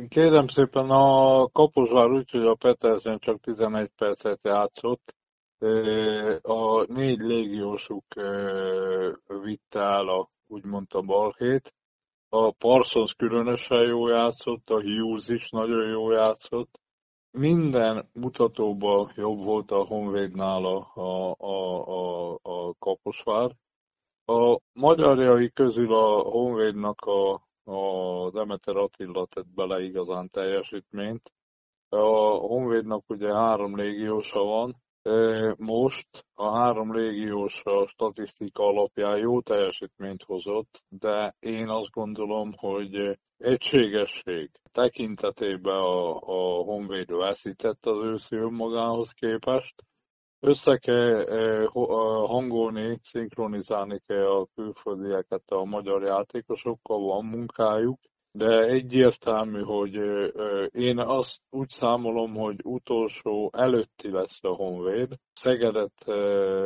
Kérem 0.08 0.46
szépen, 0.46 0.90
a 0.90 1.46
Kaposvár 1.52 2.10
úgy, 2.10 2.30
hogy 2.30 2.46
a 2.46 2.54
Petersen 2.54 3.18
csak 3.18 3.40
11 3.40 3.90
percet 3.96 4.40
játszott, 4.42 5.14
a 6.42 6.92
négy 6.92 7.18
légiósuk 7.18 8.04
vitte 9.42 9.80
el 9.80 10.08
a, 10.08 10.30
úgymond 10.46 10.86
a 10.90 11.00
balhét. 11.00 11.72
A 12.30 12.50
Parsons 12.50 13.14
különösen 13.14 13.82
jó 13.82 14.08
játszott, 14.08 14.70
a 14.70 14.80
Hughes 14.80 15.28
is 15.28 15.50
nagyon 15.50 15.88
jó 15.88 16.10
játszott, 16.10 16.80
minden 17.30 18.08
mutatóban 18.12 19.12
jobb 19.16 19.38
volt 19.44 19.70
a 19.70 19.84
Honvédnál 19.84 20.64
a, 20.64 20.90
a, 20.94 21.34
a, 21.38 22.38
a, 22.42 22.74
Kaposvár. 22.78 23.50
A 24.24 24.58
magyarjai 24.72 25.50
közül 25.50 25.94
a 25.94 26.20
Honvédnak 26.20 27.00
a, 27.00 27.32
a 27.64 28.30
Demeter 28.30 28.76
Attila 28.76 29.26
tett 29.26 29.48
bele 29.54 29.82
igazán 29.82 30.30
teljesítményt. 30.30 31.32
A 31.88 31.96
Honvédnak 32.36 33.10
ugye 33.10 33.32
három 33.34 33.76
légiósa 33.76 34.42
van, 34.42 34.76
most 35.58 36.26
a 36.34 36.56
három 36.56 36.94
légiós 36.94 37.62
a 37.64 37.86
statisztika 37.86 38.62
alapján 38.62 39.18
jó 39.18 39.40
teljesítményt 39.40 40.22
hozott, 40.22 40.82
de 40.88 41.34
én 41.38 41.68
azt 41.68 41.90
gondolom, 41.90 42.52
hogy 42.56 43.18
egységesség 43.38 44.50
tekintetében 44.72 45.76
a, 45.76 46.16
a 46.16 46.62
Honvéd 46.62 47.12
veszített 47.16 47.86
az 47.86 48.04
őszi 48.04 48.36
önmagához 48.36 49.10
képest. 49.10 49.74
Össze 50.40 50.76
kell 50.76 51.24
hangolni, 52.26 52.98
szinkronizálni 53.02 54.00
kell 54.06 54.26
a 54.26 54.46
külföldieket 54.54 55.42
a 55.46 55.64
magyar 55.64 56.02
játékosokkal, 56.02 56.98
van 56.98 57.24
munkájuk, 57.24 57.98
de 58.38 58.62
egyértelmű, 58.62 59.62
hogy 59.62 59.94
én 60.70 60.98
azt 60.98 61.42
úgy 61.50 61.68
számolom, 61.68 62.34
hogy 62.34 62.60
utolsó 62.62 63.50
előtti 63.52 64.10
lesz 64.10 64.38
a 64.42 64.48
Honvéd. 64.48 65.14
Szegedet 65.32 66.08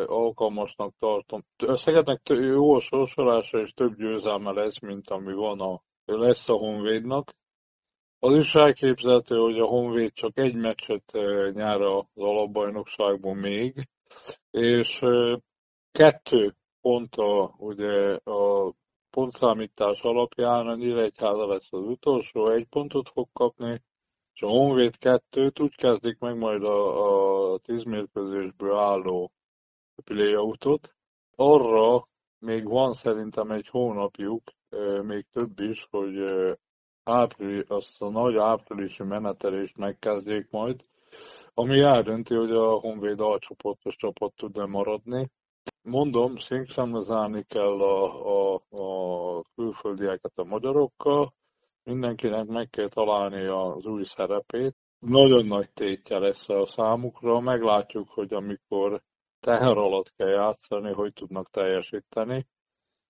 alkalmasnak 0.06 0.94
tartom. 0.98 1.44
A 1.56 1.76
Szegednek 1.76 2.20
jó 2.28 2.74
a 2.74 2.80
sorsolása 2.80 3.58
és 3.58 3.72
több 3.72 3.96
győzelme 3.96 4.52
lesz, 4.52 4.80
mint 4.80 5.10
ami 5.10 5.32
van 5.32 5.60
a, 5.60 5.82
lesz 6.04 6.48
a 6.48 6.54
Honvédnak. 6.54 7.34
Az 8.18 8.36
is 8.36 8.54
elképzelhető, 8.54 9.36
hogy 9.36 9.58
a 9.58 9.66
Honvéd 9.66 10.12
csak 10.12 10.38
egy 10.38 10.54
meccset 10.54 11.12
nyer 11.52 11.80
az 11.80 12.04
alapbajnokságban 12.14 13.36
még, 13.36 13.88
és 14.50 15.00
kettő 15.92 16.54
pont 16.80 17.14
a, 17.16 17.54
ugye 17.58 18.14
a 18.14 18.72
pontszámítás 19.12 20.00
alapján 20.00 20.66
a 20.66 20.74
Nyíregyháza 20.74 21.46
lesz 21.46 21.72
az 21.72 21.82
utolsó, 21.82 22.48
egy 22.48 22.66
pontot 22.66 23.08
fog 23.08 23.28
kapni, 23.32 23.82
és 24.34 24.42
a 24.42 24.46
Honvéd 24.46 24.98
kettőt 24.98 25.60
úgy 25.60 25.76
kezdik 25.76 26.18
meg 26.18 26.36
majd 26.36 26.64
a, 26.64 27.52
a 27.52 27.58
tíz 27.58 27.82
mérkőzésből 27.82 28.76
álló 28.76 29.32
playoutot. 30.04 30.94
Arra 31.36 32.08
még 32.38 32.64
van 32.68 32.94
szerintem 32.94 33.50
egy 33.50 33.68
hónapjuk, 33.68 34.42
még 35.02 35.26
több 35.32 35.60
is, 35.60 35.86
hogy 35.90 36.16
április, 37.04 37.64
azt 37.68 38.02
a 38.02 38.10
nagy 38.10 38.36
áprilisi 38.36 39.02
menetelést 39.02 39.76
megkezdjék 39.76 40.50
majd, 40.50 40.84
ami 41.54 41.80
eldönti, 41.80 42.34
hogy 42.34 42.50
a 42.50 42.72
Honvéd 42.72 43.20
alcsoportos 43.20 43.96
csapat 43.96 44.32
tud-e 44.36 44.66
maradni, 44.66 45.30
Mondom, 45.82 46.36
szinkronizálni 46.36 47.44
kell 47.48 47.80
a, 47.80 48.26
a, 48.26 48.62
a 48.70 49.42
külföldieket 49.54 50.32
a 50.34 50.44
magyarokkal, 50.44 51.32
mindenkinek 51.84 52.46
meg 52.46 52.70
kell 52.70 52.88
találni 52.88 53.46
az 53.46 53.84
új 53.86 54.04
szerepét. 54.04 54.76
Nagyon 54.98 55.46
nagy 55.46 55.70
tétje 55.74 56.18
lesz 56.18 56.48
a 56.48 56.66
számukra, 56.66 57.40
meglátjuk, 57.40 58.08
hogy 58.08 58.32
amikor 58.32 59.02
teher 59.40 59.76
alatt 59.76 60.12
kell 60.16 60.28
játszani, 60.28 60.92
hogy 60.92 61.12
tudnak 61.12 61.50
teljesíteni. 61.50 62.46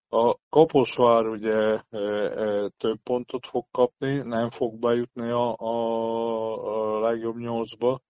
A 0.09 0.37
Kaposvár 0.49 1.27
ugye 1.27 1.81
e, 1.91 1.99
e, 1.99 2.69
több 2.79 2.99
pontot 3.03 3.47
fog 3.47 3.65
kapni, 3.71 4.17
nem 4.17 4.51
fog 4.51 4.75
bejutni 4.79 5.31
a, 5.31 5.57
a, 5.57 6.97
a 6.97 7.01
legjobb 7.01 7.37
nyolcba, 7.37 8.01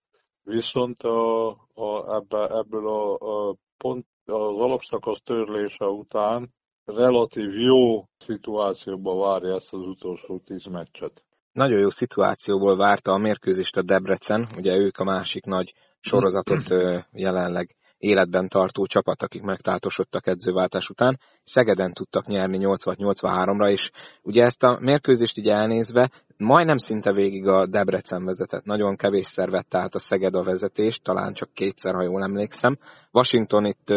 viszont 0.43 1.03
a, 1.03 1.49
a, 1.75 2.15
ebbe, 2.15 2.57
ebből 2.57 2.89
a, 2.89 3.15
a 3.15 3.57
pont 3.77 4.07
az 4.25 4.59
alapszakasz 4.59 5.21
törlése 5.25 5.85
után 5.85 6.55
relatív 6.85 7.55
jó 7.61 8.05
szituációban 8.19 9.19
várja 9.19 9.55
ezt 9.55 9.73
az 9.73 9.81
utolsó 9.81 10.39
tíz 10.39 10.65
meccset. 10.65 11.25
Nagyon 11.53 11.81
jó 11.81 11.91
szituációból 11.91 12.77
várta 12.77 13.13
a 13.13 13.19
mérkőzést 13.19 13.77
a 13.77 13.83
Debrecen, 13.83 14.49
ugye 14.57 14.77
ők 14.77 14.99
a 14.99 15.05
másik 15.05 15.45
nagy 15.45 15.75
sorozatot 16.01 16.69
jelenleg 17.13 17.69
életben 17.99 18.49
tartó 18.49 18.87
csapat, 18.87 19.23
akik 19.23 19.43
megtáltosodtak 19.43 20.27
edzőváltás 20.27 20.89
után. 20.89 21.19
Szegeden 21.45 21.93
tudtak 21.93 22.27
nyerni 22.27 22.59
80-83-ra, 22.61 23.71
és 23.71 23.91
ugye 24.23 24.45
ezt 24.45 24.63
a 24.63 24.79
mérkőzést 24.81 25.39
így 25.39 25.49
elnézve, 25.49 26.11
majdnem 26.37 26.77
szinte 26.77 27.13
végig 27.13 27.47
a 27.47 27.67
Debrecen 27.67 28.25
vezetett. 28.25 28.65
Nagyon 28.65 28.97
kevés 28.97 29.27
szervette 29.27 29.79
át 29.79 29.95
a 29.95 29.99
Szeged 29.99 30.35
a 30.35 30.43
vezetést, 30.43 31.03
talán 31.03 31.33
csak 31.33 31.53
kétszer, 31.53 31.95
ha 31.95 32.03
jól 32.03 32.23
emlékszem. 32.23 32.79
Washington 33.11 33.65
itt 33.65 33.95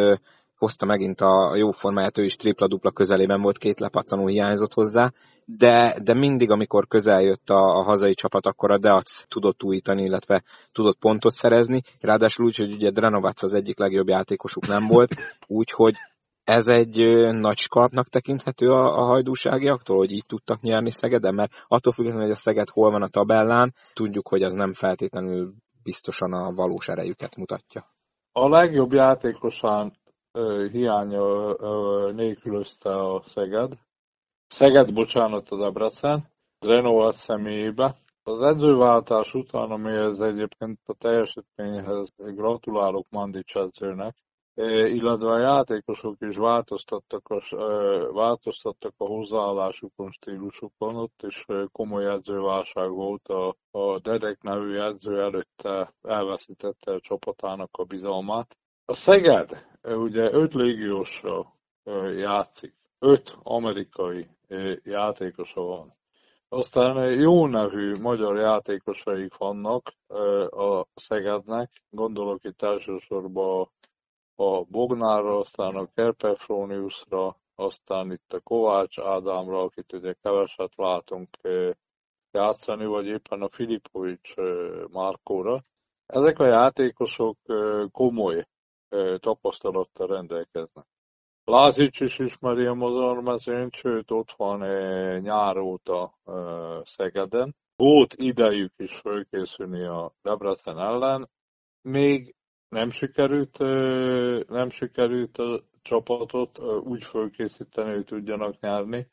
hozta 0.57 0.85
megint 0.85 1.21
a 1.21 1.55
jó 1.55 1.71
formáját, 1.71 2.17
ő 2.17 2.23
is 2.23 2.35
tripla-dupla 2.35 2.91
közelében 2.91 3.41
volt, 3.41 3.57
két 3.57 3.79
lepattanó 3.79 4.27
hiányzott 4.27 4.73
hozzá, 4.73 5.11
de, 5.45 5.99
de 6.03 6.13
mindig, 6.13 6.49
amikor 6.49 6.87
közel 6.87 7.21
jött 7.21 7.49
a, 7.49 7.77
a 7.77 7.83
hazai 7.83 8.13
csapat, 8.13 8.45
akkor 8.45 8.71
a 8.71 8.77
Deac 8.77 9.27
tudott 9.27 9.63
újítani, 9.63 10.01
illetve 10.01 10.43
tudott 10.71 10.97
pontot 10.99 11.33
szerezni, 11.33 11.81
ráadásul 12.01 12.45
úgy, 12.45 12.55
hogy 12.55 12.71
ugye 12.71 12.91
Dranovac 12.91 13.43
az 13.43 13.53
egyik 13.53 13.79
legjobb 13.79 14.07
játékosuk 14.07 14.67
nem 14.67 14.87
volt, 14.87 15.15
úgyhogy 15.47 15.95
Ez 16.43 16.67
egy 16.67 16.97
nagy 17.31 17.57
skalpnak 17.57 18.07
tekinthető 18.07 18.67
a, 18.67 19.01
a 19.01 19.05
hajdúságiaktól, 19.05 19.97
hogy 19.97 20.11
így 20.11 20.25
tudtak 20.27 20.61
nyerni 20.61 20.91
Szegeden? 20.91 21.33
Mert 21.33 21.65
attól 21.67 21.93
függetlenül, 21.93 22.27
hogy 22.27 22.35
a 22.35 22.39
Szeged 22.39 22.69
hol 22.69 22.91
van 22.91 23.01
a 23.01 23.07
tabellán, 23.07 23.73
tudjuk, 23.93 24.27
hogy 24.27 24.43
az 24.43 24.53
nem 24.53 24.73
feltétlenül 24.73 25.53
biztosan 25.83 26.33
a 26.33 26.53
valós 26.53 26.87
erejüket 26.87 27.35
mutatja. 27.35 27.85
A 28.31 28.49
legjobb 28.49 28.91
játékosán 28.93 29.93
hiánya 30.71 31.53
nélkülözte 32.11 32.95
a 32.95 33.21
Szeged. 33.25 33.73
Szeged, 34.47 34.93
bocsánat, 34.93 35.49
a 35.49 35.57
Debrecen, 35.57 36.29
Renova 36.59 37.11
személyébe. 37.11 37.95
Az 38.23 38.41
edzőváltás 38.41 39.33
után, 39.33 39.71
amihez 39.71 40.19
egyébként 40.19 40.79
a 40.85 40.93
teljesítményhez 40.93 42.13
gratulálok 42.17 43.05
Mandics 43.09 43.55
edzőnek, 43.55 44.15
illetve 44.87 45.31
a 45.31 45.37
játékosok 45.37 46.15
is 46.19 46.37
változtattak 46.37 47.29
a, 47.29 47.41
változtattak 48.13 48.93
a 48.97 49.05
hozzáállásukon, 49.05 50.11
stílusukon, 50.11 50.95
ott 50.95 51.23
is 51.27 51.45
komoly 51.71 52.05
edzőválság 52.05 52.89
volt, 52.89 53.27
a, 53.27 53.55
a 53.71 53.99
Dedek 53.99 54.41
nevű 54.41 54.77
edző 54.77 55.21
előtte 55.21 55.93
elveszítette 56.01 56.91
a 56.91 56.99
csapatának 56.99 57.69
a 57.71 57.83
bizalmát. 57.83 58.57
A 58.87 58.93
Szeged 58.93 59.65
ugye 59.83 60.33
öt 60.33 60.53
légiósra 60.53 61.53
játszik, 62.15 62.73
öt 62.99 63.37
amerikai 63.43 64.27
játékosa 64.83 65.61
van. 65.61 65.93
Aztán 66.49 67.13
jó 67.13 67.47
nevű 67.47 67.95
magyar 68.01 68.37
játékosaik 68.37 69.37
vannak 69.37 69.93
a 70.49 70.85
Szegednek, 70.95 71.71
gondolok 71.89 72.43
itt 72.43 72.61
elsősorban 72.61 73.69
a 74.35 74.63
Bognárra, 74.63 75.39
aztán 75.39 75.75
a 75.75 75.87
Kerpefroniusra, 75.93 77.35
aztán 77.55 78.11
itt 78.11 78.33
a 78.33 78.39
Kovács 78.39 78.99
Ádámra, 78.99 79.61
akit 79.61 79.93
ugye 79.93 80.13
keveset 80.21 80.75
látunk 80.75 81.29
játszani, 82.31 82.85
vagy 82.85 83.05
éppen 83.05 83.41
a 83.41 83.49
Filipovics 83.49 84.33
Márkóra. 84.91 85.61
Ezek 86.05 86.39
a 86.39 86.45
játékosok 86.45 87.37
komoly 87.91 88.45
tapasztalattal 89.19 90.07
rendelkeznek. 90.07 90.85
Lázics 91.43 91.99
is 91.99 92.19
ismeri 92.19 92.65
a 92.65 92.73
mozarmezőnyt, 92.73 93.73
sőt 93.73 94.11
ott 94.11 94.31
van 94.37 94.59
nyár 95.19 95.57
óta 95.57 96.17
Szegeden. 96.83 97.55
Volt 97.75 98.13
idejük 98.13 98.73
is 98.77 98.95
fölkészülni 98.95 99.83
a 99.83 100.11
Debrecen 100.21 100.79
ellen, 100.79 101.29
még 101.81 102.35
nem 102.69 102.89
sikerült, 102.89 103.57
nem 104.49 104.69
sikerült 104.69 105.37
a 105.37 105.63
csapatot 105.81 106.59
úgy 106.83 107.03
fölkészíteni, 107.03 107.93
hogy 107.93 108.05
tudjanak 108.05 108.59
nyerni. 108.59 109.07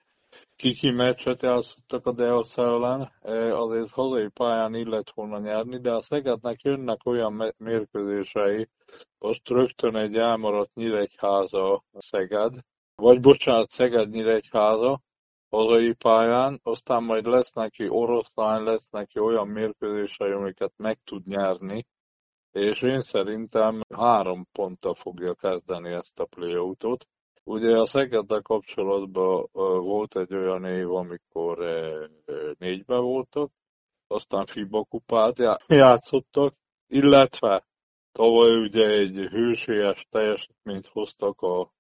Kiki 0.63 0.91
meccset 0.91 1.43
játszottak 1.43 2.07
a 2.07 2.13
Deosze 2.13 2.63
ellen, 2.63 3.13
azért 3.53 3.91
hazai 3.91 4.29
pályán 4.29 4.75
illet 4.75 5.11
volna 5.15 5.39
nyerni, 5.39 5.81
de 5.81 5.93
a 5.93 6.03
Szegednek 6.03 6.63
jönnek 6.63 7.07
olyan 7.07 7.55
mérkőzései, 7.57 8.69
most 9.19 9.49
rögtön 9.49 9.97
egy 9.97 10.17
elmaradt 10.17 10.75
Nyíregyháza 10.75 11.85
Szeged, 11.99 12.55
vagy 12.95 13.21
bocsánat, 13.21 13.71
Szeged 13.71 14.11
Nyíregyháza, 14.11 15.01
hazai 15.51 15.93
pályán, 15.93 16.61
aztán 16.63 17.03
majd 17.03 17.27
lesz 17.27 17.53
neki 17.53 17.89
oroszlány, 17.89 18.63
lesz 18.63 18.89
neki 18.91 19.19
olyan 19.19 19.49
mérkőzései, 19.49 20.31
amiket 20.31 20.73
meg 20.77 20.99
tud 21.05 21.27
nyerni, 21.27 21.87
és 22.53 22.83
én 22.83 23.03
szerintem 23.03 23.81
három 23.95 24.47
ponttal 24.53 24.95
fogja 24.95 25.35
kezdeni 25.35 25.93
ezt 25.93 26.21
a 26.21 26.25
playoutot. 26.25 27.07
Ugye 27.45 27.79
a 27.79 27.87
Szegeddel 27.87 28.43
kapcsolatban 28.43 29.49
volt 29.83 30.17
egy 30.17 30.35
olyan 30.35 30.65
év, 30.65 30.95
amikor 30.95 31.59
négybe 32.59 32.97
voltak, 32.97 33.51
aztán 34.07 34.47
FIBA 34.47 34.85
kupát 34.85 35.37
játszottak, 35.67 36.55
illetve 36.87 37.65
tavaly 38.13 38.51
ugye 38.51 38.87
egy 38.87 39.15
hősélyes 39.15 40.07
teljesítményt 40.11 40.87
hoztak 40.87 41.41
a 41.41 41.71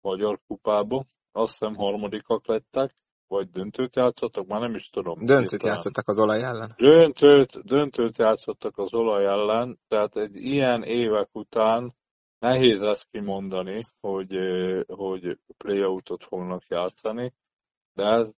Magyar 0.00 0.38
kupába, 0.46 1.04
azt 1.32 1.58
hiszem 1.58 1.74
harmadikak 1.74 2.46
lettek, 2.46 2.94
vagy 3.26 3.50
döntőt 3.50 3.96
játszottak, 3.96 4.46
már 4.46 4.60
nem 4.60 4.74
is 4.74 4.88
tudom. 4.88 5.18
Döntőt 5.26 5.62
éppen. 5.62 5.72
játszottak 5.72 6.08
az 6.08 6.18
olaj 6.18 6.42
ellen? 6.42 6.74
Döntőt, 6.76 7.64
döntőt 7.64 8.18
játszottak 8.18 8.78
az 8.78 8.94
olaj 8.94 9.24
ellen, 9.24 9.78
tehát 9.88 10.16
egy 10.16 10.36
ilyen 10.36 10.82
évek 10.82 11.28
után 11.32 11.94
nehéz 12.38 12.80
ezt 12.80 13.06
kimondani, 13.10 13.80
hogy, 14.00 14.38
hogy 14.86 15.38
playoutot 15.56 16.24
fognak 16.24 16.62
játszani, 16.68 17.32
de 17.94 18.04
ez, 18.04 18.28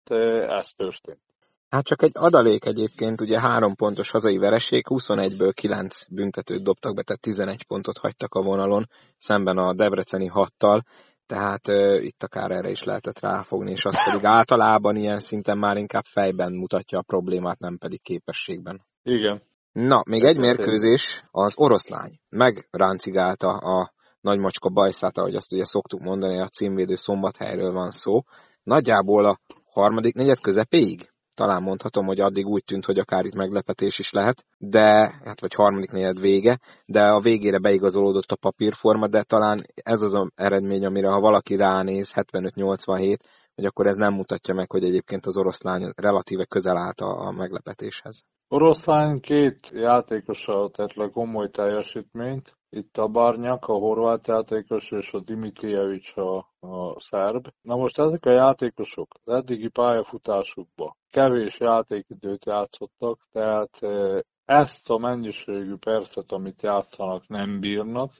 ez 0.48 0.70
történt. 0.76 1.20
Hát 1.68 1.84
csak 1.84 2.02
egy 2.02 2.12
adalék 2.14 2.64
egyébként, 2.64 3.20
ugye 3.20 3.40
három 3.40 3.74
pontos 3.74 4.10
hazai 4.10 4.38
vereség, 4.38 4.84
21-ből 4.88 5.52
9 5.54 6.08
büntetőt 6.08 6.62
dobtak 6.62 6.94
be, 6.94 7.02
tehát 7.02 7.22
11 7.22 7.66
pontot 7.66 7.98
hagytak 7.98 8.34
a 8.34 8.42
vonalon, 8.42 8.86
szemben 9.16 9.58
a 9.58 9.74
Debreceni 9.74 10.26
hattal, 10.26 10.82
tehát 11.26 11.68
uh, 11.68 12.04
itt 12.04 12.22
akár 12.22 12.50
erre 12.50 12.70
is 12.70 12.84
lehetett 12.84 13.20
ráfogni, 13.20 13.70
és 13.70 13.84
az 13.84 14.04
pedig 14.04 14.24
általában 14.24 14.96
ilyen 14.96 15.18
szinten 15.18 15.58
már 15.58 15.76
inkább 15.76 16.04
fejben 16.04 16.52
mutatja 16.52 16.98
a 16.98 17.02
problémát, 17.02 17.58
nem 17.58 17.78
pedig 17.78 18.02
képességben. 18.02 18.80
Igen. 19.02 19.42
Na, 19.72 20.02
még 20.08 20.22
egy 20.22 20.38
mérkőzés, 20.38 21.22
az 21.30 21.52
oroszlány 21.56 22.18
megráncigálta 22.28 23.48
a 23.48 23.92
nagymacska 24.20 24.68
bajszát, 24.68 25.18
ahogy 25.18 25.34
azt 25.34 25.52
ugye 25.52 25.64
szoktuk 25.64 26.00
mondani, 26.00 26.40
a 26.40 26.48
címvédő 26.48 26.94
szombathelyről 26.94 27.72
van 27.72 27.90
szó. 27.90 28.22
Nagyjából 28.62 29.24
a 29.24 29.40
harmadik 29.72 30.14
negyed 30.14 30.40
közepéig 30.40 31.10
talán 31.34 31.62
mondhatom, 31.62 32.06
hogy 32.06 32.20
addig 32.20 32.46
úgy 32.46 32.64
tűnt, 32.64 32.84
hogy 32.84 32.98
akár 32.98 33.24
itt 33.24 33.34
meglepetés 33.34 33.98
is 33.98 34.10
lehet, 34.10 34.44
de, 34.58 35.14
hát 35.24 35.40
vagy 35.40 35.54
harmadik 35.54 35.90
negyed 35.90 36.20
vége, 36.20 36.58
de 36.86 37.02
a 37.02 37.20
végére 37.20 37.58
beigazolódott 37.58 38.30
a 38.30 38.36
papírforma, 38.36 39.08
de 39.08 39.22
talán 39.22 39.62
ez 39.74 40.00
az 40.00 40.14
az 40.14 40.28
eredmény, 40.34 40.84
amire 40.84 41.10
ha 41.10 41.20
valaki 41.20 41.56
ránéz, 41.56 42.12
75-87, 42.14 43.16
hogy 43.54 43.64
akkor 43.64 43.86
ez 43.86 43.96
nem 43.96 44.14
mutatja 44.14 44.54
meg, 44.54 44.70
hogy 44.70 44.84
egyébként 44.84 45.26
az 45.26 45.36
oroszlány 45.36 45.92
relatíve 45.96 46.44
közel 46.44 46.76
állt 46.76 47.00
a, 47.00 47.30
meglepetéshez. 47.30 48.24
Oroszlány 48.48 49.20
két 49.20 49.70
játékosa 49.72 50.70
tett 50.72 50.94
le 50.94 51.08
komoly 51.08 51.50
teljesítményt, 51.50 52.58
itt 52.70 52.96
a 52.96 53.08
Barnyak, 53.08 53.64
a 53.64 53.72
horvát 53.72 54.26
játékos, 54.26 54.90
és 54.90 55.12
a 55.12 55.20
Dimitrijevics 55.20 56.16
a, 56.16 56.36
a 56.60 57.00
szerb. 57.00 57.48
Na 57.60 57.76
most 57.76 57.98
ezek 57.98 58.26
a 58.26 58.30
játékosok 58.30 59.08
az 59.24 59.34
eddigi 59.34 59.68
pályafutásukban 59.68 60.96
kevés 61.10 61.60
játékidőt 61.60 62.44
játszottak, 62.44 63.26
tehát 63.32 63.82
e, 63.82 64.22
ezt 64.44 64.90
a 64.90 64.98
mennyiségű 64.98 65.76
percet, 65.76 66.32
amit 66.32 66.62
játszanak, 66.62 67.28
nem 67.28 67.60
bírnak. 67.60 68.12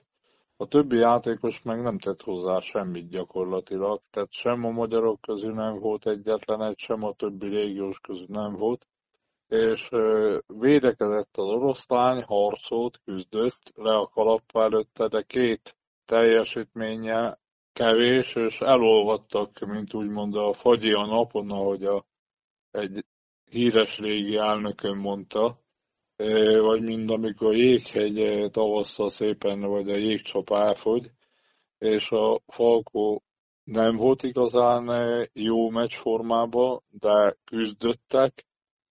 A 0.61 0.67
többi 0.67 0.97
játékos 0.97 1.61
meg 1.63 1.81
nem 1.81 1.97
tett 1.97 2.21
hozzá 2.21 2.59
semmit 2.59 3.09
gyakorlatilag, 3.09 4.01
tehát 4.11 4.31
sem 4.31 4.65
a 4.65 4.69
magyarok 4.69 5.21
közül 5.21 5.53
nem 5.53 5.79
volt 5.79 6.07
egyetlen 6.07 6.61
egy, 6.61 6.79
sem 6.79 7.03
a 7.03 7.13
többi 7.13 7.47
régiós 7.47 7.99
közül 7.99 8.25
nem 8.29 8.55
volt 8.55 8.85
és 9.51 9.89
védekezett 10.47 11.37
az 11.37 11.47
oroszlány, 11.47 12.23
harcolt, 12.23 12.99
küzdött 13.05 13.71
le 13.75 13.95
a 13.95 14.07
kalappa 14.07 14.63
előtte, 14.63 15.07
de 15.07 15.21
két 15.21 15.75
teljesítménye 16.05 17.37
kevés, 17.73 18.35
és 18.35 18.59
elolvadtak, 18.59 19.59
mint 19.59 19.93
úgymond 19.93 20.35
a 20.35 20.53
fagyi 20.53 20.91
a 20.91 21.05
napon, 21.05 21.51
ahogy 21.51 21.83
a, 21.85 22.05
egy 22.71 23.05
híres 23.49 23.99
régi 23.99 24.35
elnökön 24.35 24.97
mondta, 24.97 25.60
vagy 26.61 26.81
mind 26.81 27.09
amikor 27.09 27.55
jéghegy 27.55 28.49
tavasszal 28.51 29.09
szépen, 29.09 29.59
vagy 29.59 29.89
a 29.89 29.95
jégcsap 29.97 30.51
elfogy, 30.51 31.11
és 31.77 32.11
a 32.11 32.41
Falkó 32.47 33.23
nem 33.63 33.95
volt 33.95 34.23
igazán 34.23 34.89
jó 35.33 35.69
meccsformában, 35.69 36.81
de 36.89 37.37
küzdöttek, 37.45 38.45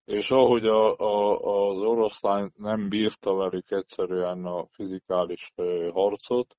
és 0.04 0.30
ahogy 0.30 0.66
a, 0.66 0.96
a, 0.96 1.38
az 1.68 1.78
oroszlány 1.78 2.50
nem 2.56 2.88
bírta 2.88 3.34
velük 3.34 3.70
egyszerűen 3.70 4.44
a 4.44 4.66
fizikális 4.70 5.52
harcot, 5.92 6.56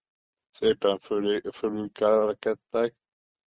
szépen 0.52 1.00
fölé, 1.00 1.42
fölülkelkedtek. 1.54 2.96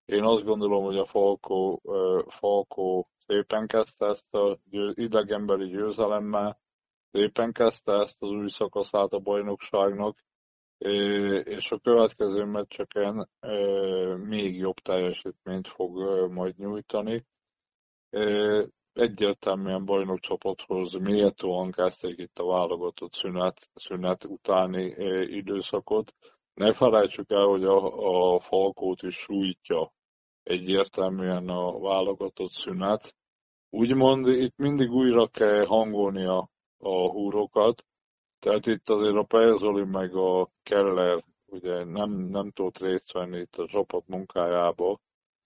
Én 0.04 0.22
azt 0.22 0.44
gondolom, 0.44 0.84
hogy 0.84 0.98
a 0.98 1.06
Falkó, 1.06 1.82
Falkó 2.28 3.08
szépen 3.26 3.66
kezdte 3.66 4.06
ezt 4.06 4.34
a 4.34 4.58
idegenbeli 4.94 5.68
győzelemmel, 5.68 6.60
szépen 7.12 7.52
kezdte 7.52 7.92
ezt 7.92 8.22
az 8.22 8.28
új 8.28 8.48
szakaszát 8.48 9.12
a 9.12 9.18
bajnokságnak, 9.18 10.18
és 11.44 11.70
a 11.70 11.78
következő 11.78 12.44
meccseken 12.44 13.28
még 14.16 14.56
jobb 14.56 14.76
teljesítményt 14.76 15.68
fog 15.68 15.98
majd 16.30 16.58
nyújtani 16.58 17.24
egyértelműen 18.92 19.84
bajnokcsapathoz 19.84 20.92
méltóan 20.92 21.70
kezdték 21.70 22.18
itt 22.18 22.38
a 22.38 22.46
válogatott 22.46 23.12
szünet, 23.12 23.70
szünet 23.74 24.24
utáni 24.24 24.84
időszakot. 25.26 26.14
ne 26.54 26.74
felejtsük 26.74 27.30
el, 27.30 27.44
hogy 27.44 27.64
a, 27.64 28.34
a 28.34 28.40
Falkót 28.40 29.02
is 29.02 29.14
sújtja 29.14 29.92
egyértelműen 30.42 31.48
a 31.48 31.78
válogatott 31.78 32.50
szünet. 32.50 33.14
Úgymond 33.70 34.26
itt 34.26 34.56
mindig 34.56 34.90
újra 34.90 35.26
kell 35.28 35.64
hangolni 35.64 36.24
a, 36.24 36.48
a 36.82 37.10
húrokat, 37.10 37.84
tehát 38.40 38.66
itt 38.66 38.88
azért 38.88 39.16
a 39.16 39.22
Pejzoli 39.22 39.84
meg 39.84 40.14
a 40.14 40.48
Keller 40.62 41.24
ugye 41.46 41.84
nem, 41.84 42.10
nem 42.10 42.50
tudott 42.50 42.78
részt 42.78 43.12
venni 43.12 43.38
itt 43.38 43.56
a 43.56 43.66
csapat 43.66 44.02
munkájába, 44.06 45.00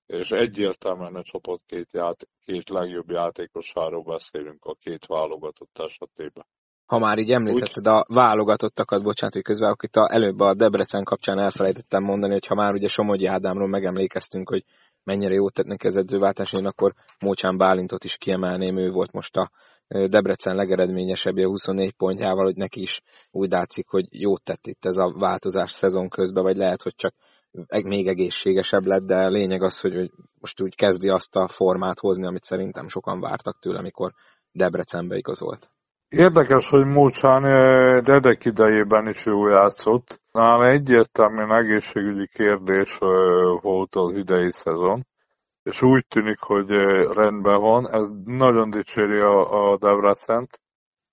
és 0.06 0.28
egyértelműen 0.28 1.14
a 1.14 1.22
csapat 1.22 1.60
két, 1.66 1.88
ját, 1.92 2.28
két 2.44 2.68
legjobb 2.68 3.10
játékosáról 3.10 4.02
beszélünk 4.02 4.64
a 4.64 4.74
két 4.74 5.06
válogatott 5.06 5.78
esetében. 5.78 6.44
Ha 6.86 6.98
már 6.98 7.18
így 7.18 7.30
említetted 7.30 7.86
a 7.86 8.04
válogatottakat, 8.08 9.02
bocsánat, 9.02 9.34
hogy 9.34 9.42
közben, 9.42 9.70
akit 9.70 9.96
a, 9.96 10.08
előbb 10.12 10.40
a 10.40 10.54
Debrecen 10.54 11.04
kapcsán 11.04 11.38
elfelejtettem 11.38 12.02
mondani, 12.02 12.32
hogy 12.32 12.46
ha 12.46 12.54
már 12.54 12.72
ugye 12.72 12.88
Somogyi 12.88 13.26
Ádámról 13.26 13.68
megemlékeztünk, 13.68 14.48
hogy 14.48 14.64
mennyire 15.04 15.34
jót 15.34 15.52
tett 15.52 15.66
neki 15.66 15.86
az 15.86 15.96
edzőváltás, 15.96 16.52
én 16.52 16.66
akkor 16.66 16.94
Mócsán 17.20 17.56
Bálintot 17.56 18.04
is 18.04 18.16
kiemelném, 18.16 18.76
ő 18.76 18.90
volt 18.90 19.12
most 19.12 19.36
a 19.36 19.50
Debrecen 19.88 20.54
legeredményesebbje 20.56 21.46
24 21.46 21.92
pontjával, 21.92 22.44
hogy 22.44 22.56
neki 22.56 22.80
is 22.80 23.02
úgy 23.30 23.50
látszik, 23.50 23.88
hogy 23.88 24.04
jót 24.10 24.42
tett 24.42 24.66
itt 24.66 24.84
ez 24.84 24.96
a 24.96 25.12
változás 25.18 25.70
szezon 25.70 26.08
közben, 26.08 26.42
vagy 26.42 26.56
lehet, 26.56 26.82
hogy 26.82 26.94
csak 26.94 27.14
még 27.84 28.06
egészségesebb 28.06 28.86
lett, 28.86 29.02
de 29.02 29.28
lényeg 29.28 29.62
az, 29.62 29.80
hogy 29.80 30.10
most 30.40 30.62
úgy 30.62 30.74
kezdi 30.74 31.08
azt 31.08 31.36
a 31.36 31.48
formát 31.48 31.98
hozni, 31.98 32.26
amit 32.26 32.44
szerintem 32.44 32.88
sokan 32.88 33.20
vártak 33.20 33.58
tőle, 33.58 33.78
amikor 33.78 34.10
Debrecenbe 34.52 35.16
igazolt. 35.16 35.70
Érdekes, 36.08 36.68
hogy 36.68 36.86
Mócsán 36.86 37.42
Dedek 38.04 38.44
idejében 38.44 39.08
is 39.08 39.24
jó 39.24 39.48
játszott. 39.48 40.20
Nála 40.32 40.70
egyértelműen 40.70 41.52
egészségügyi 41.52 42.28
kérdés 42.32 42.98
volt 43.60 43.94
az 43.94 44.14
idei 44.14 44.52
szezon 44.52 45.06
és 45.66 45.82
úgy 45.82 46.06
tűnik, 46.06 46.40
hogy 46.40 46.70
rendben 47.12 47.60
van. 47.60 47.90
Ez 47.90 48.06
nagyon 48.24 48.70
dicséri 48.70 49.18
a, 49.18 49.70
a 49.70 49.76
Debrecent. 49.76 50.60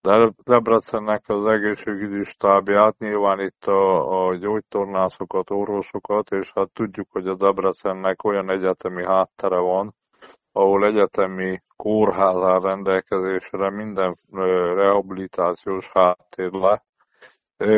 De 0.02 0.32
Debrecennek 0.44 1.30
az 1.30 1.46
egészségügyi 1.46 2.24
stábját, 2.24 2.98
nyilván 2.98 3.40
itt 3.40 3.66
a, 3.66 4.28
a 4.28 4.36
gyógytornászokat, 4.36 5.50
orvosokat, 5.50 6.32
és 6.32 6.52
hát 6.56 6.70
tudjuk, 6.74 7.08
hogy 7.12 7.28
a 7.28 7.36
Debrecennek 7.36 8.24
olyan 8.24 8.50
egyetemi 8.50 9.06
háttere 9.06 9.58
van, 9.58 9.96
ahol 10.52 10.86
egyetemi 10.86 11.62
kórház 11.76 12.64
rendelkezésre 12.64 13.70
minden 13.70 14.16
rehabilitációs 14.76 15.90
háttér 15.90 16.52
le. 16.52 16.84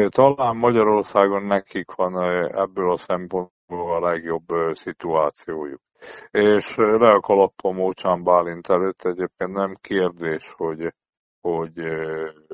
Talán 0.10 0.56
Magyarországon 0.56 1.44
nekik 1.44 1.92
van 1.92 2.22
ebből 2.56 2.92
a 2.92 2.98
szempontból 2.98 3.54
a 3.68 4.00
legjobb 4.00 4.46
szituációjuk. 4.72 5.82
És 6.32 6.76
le 6.76 7.12
a 7.12 7.20
kalappa 7.20 7.72
Mócsán 7.72 8.24
Bálint 8.24 8.68
előtt 8.68 9.04
egyébként 9.04 9.54
nem 9.54 9.74
kérdés, 9.82 10.54
hogy, 10.58 10.94
hogy 11.42 11.74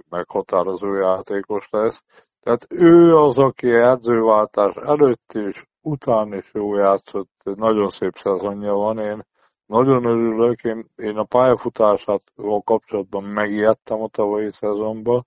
meghatározó 0.09 0.93
játékos 0.93 1.67
lesz. 1.69 2.03
Tehát 2.39 2.65
ő 2.69 3.15
az, 3.15 3.37
aki 3.37 3.69
edzőváltás 3.69 4.75
előtt 4.75 5.33
és 5.33 5.65
után 5.81 6.33
is 6.33 6.51
jó 6.53 6.75
játszott, 6.75 7.31
nagyon 7.43 7.89
szép 7.89 8.13
szezonja 8.15 8.73
van, 8.73 8.99
én 8.99 9.25
nagyon 9.65 10.05
örülök, 10.05 10.63
én, 10.63 10.85
én 10.95 11.17
a 11.17 11.23
pályafutását 11.23 12.21
kapcsolatban 12.63 13.23
megijedtem 13.23 14.01
a 14.01 14.07
tavalyi 14.07 14.51
szezonban, 14.51 15.25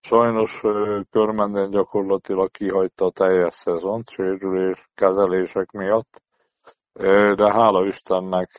Sajnos 0.00 0.60
körmenden 1.10 1.70
gyakorlatilag 1.70 2.50
kihagyta 2.50 3.04
a 3.04 3.10
teljes 3.10 3.54
szezont 3.54 4.10
sérülés 4.10 4.88
kezelések 4.94 5.70
miatt, 5.70 6.22
de 7.36 7.52
hála 7.52 7.86
Istennek 7.86 8.56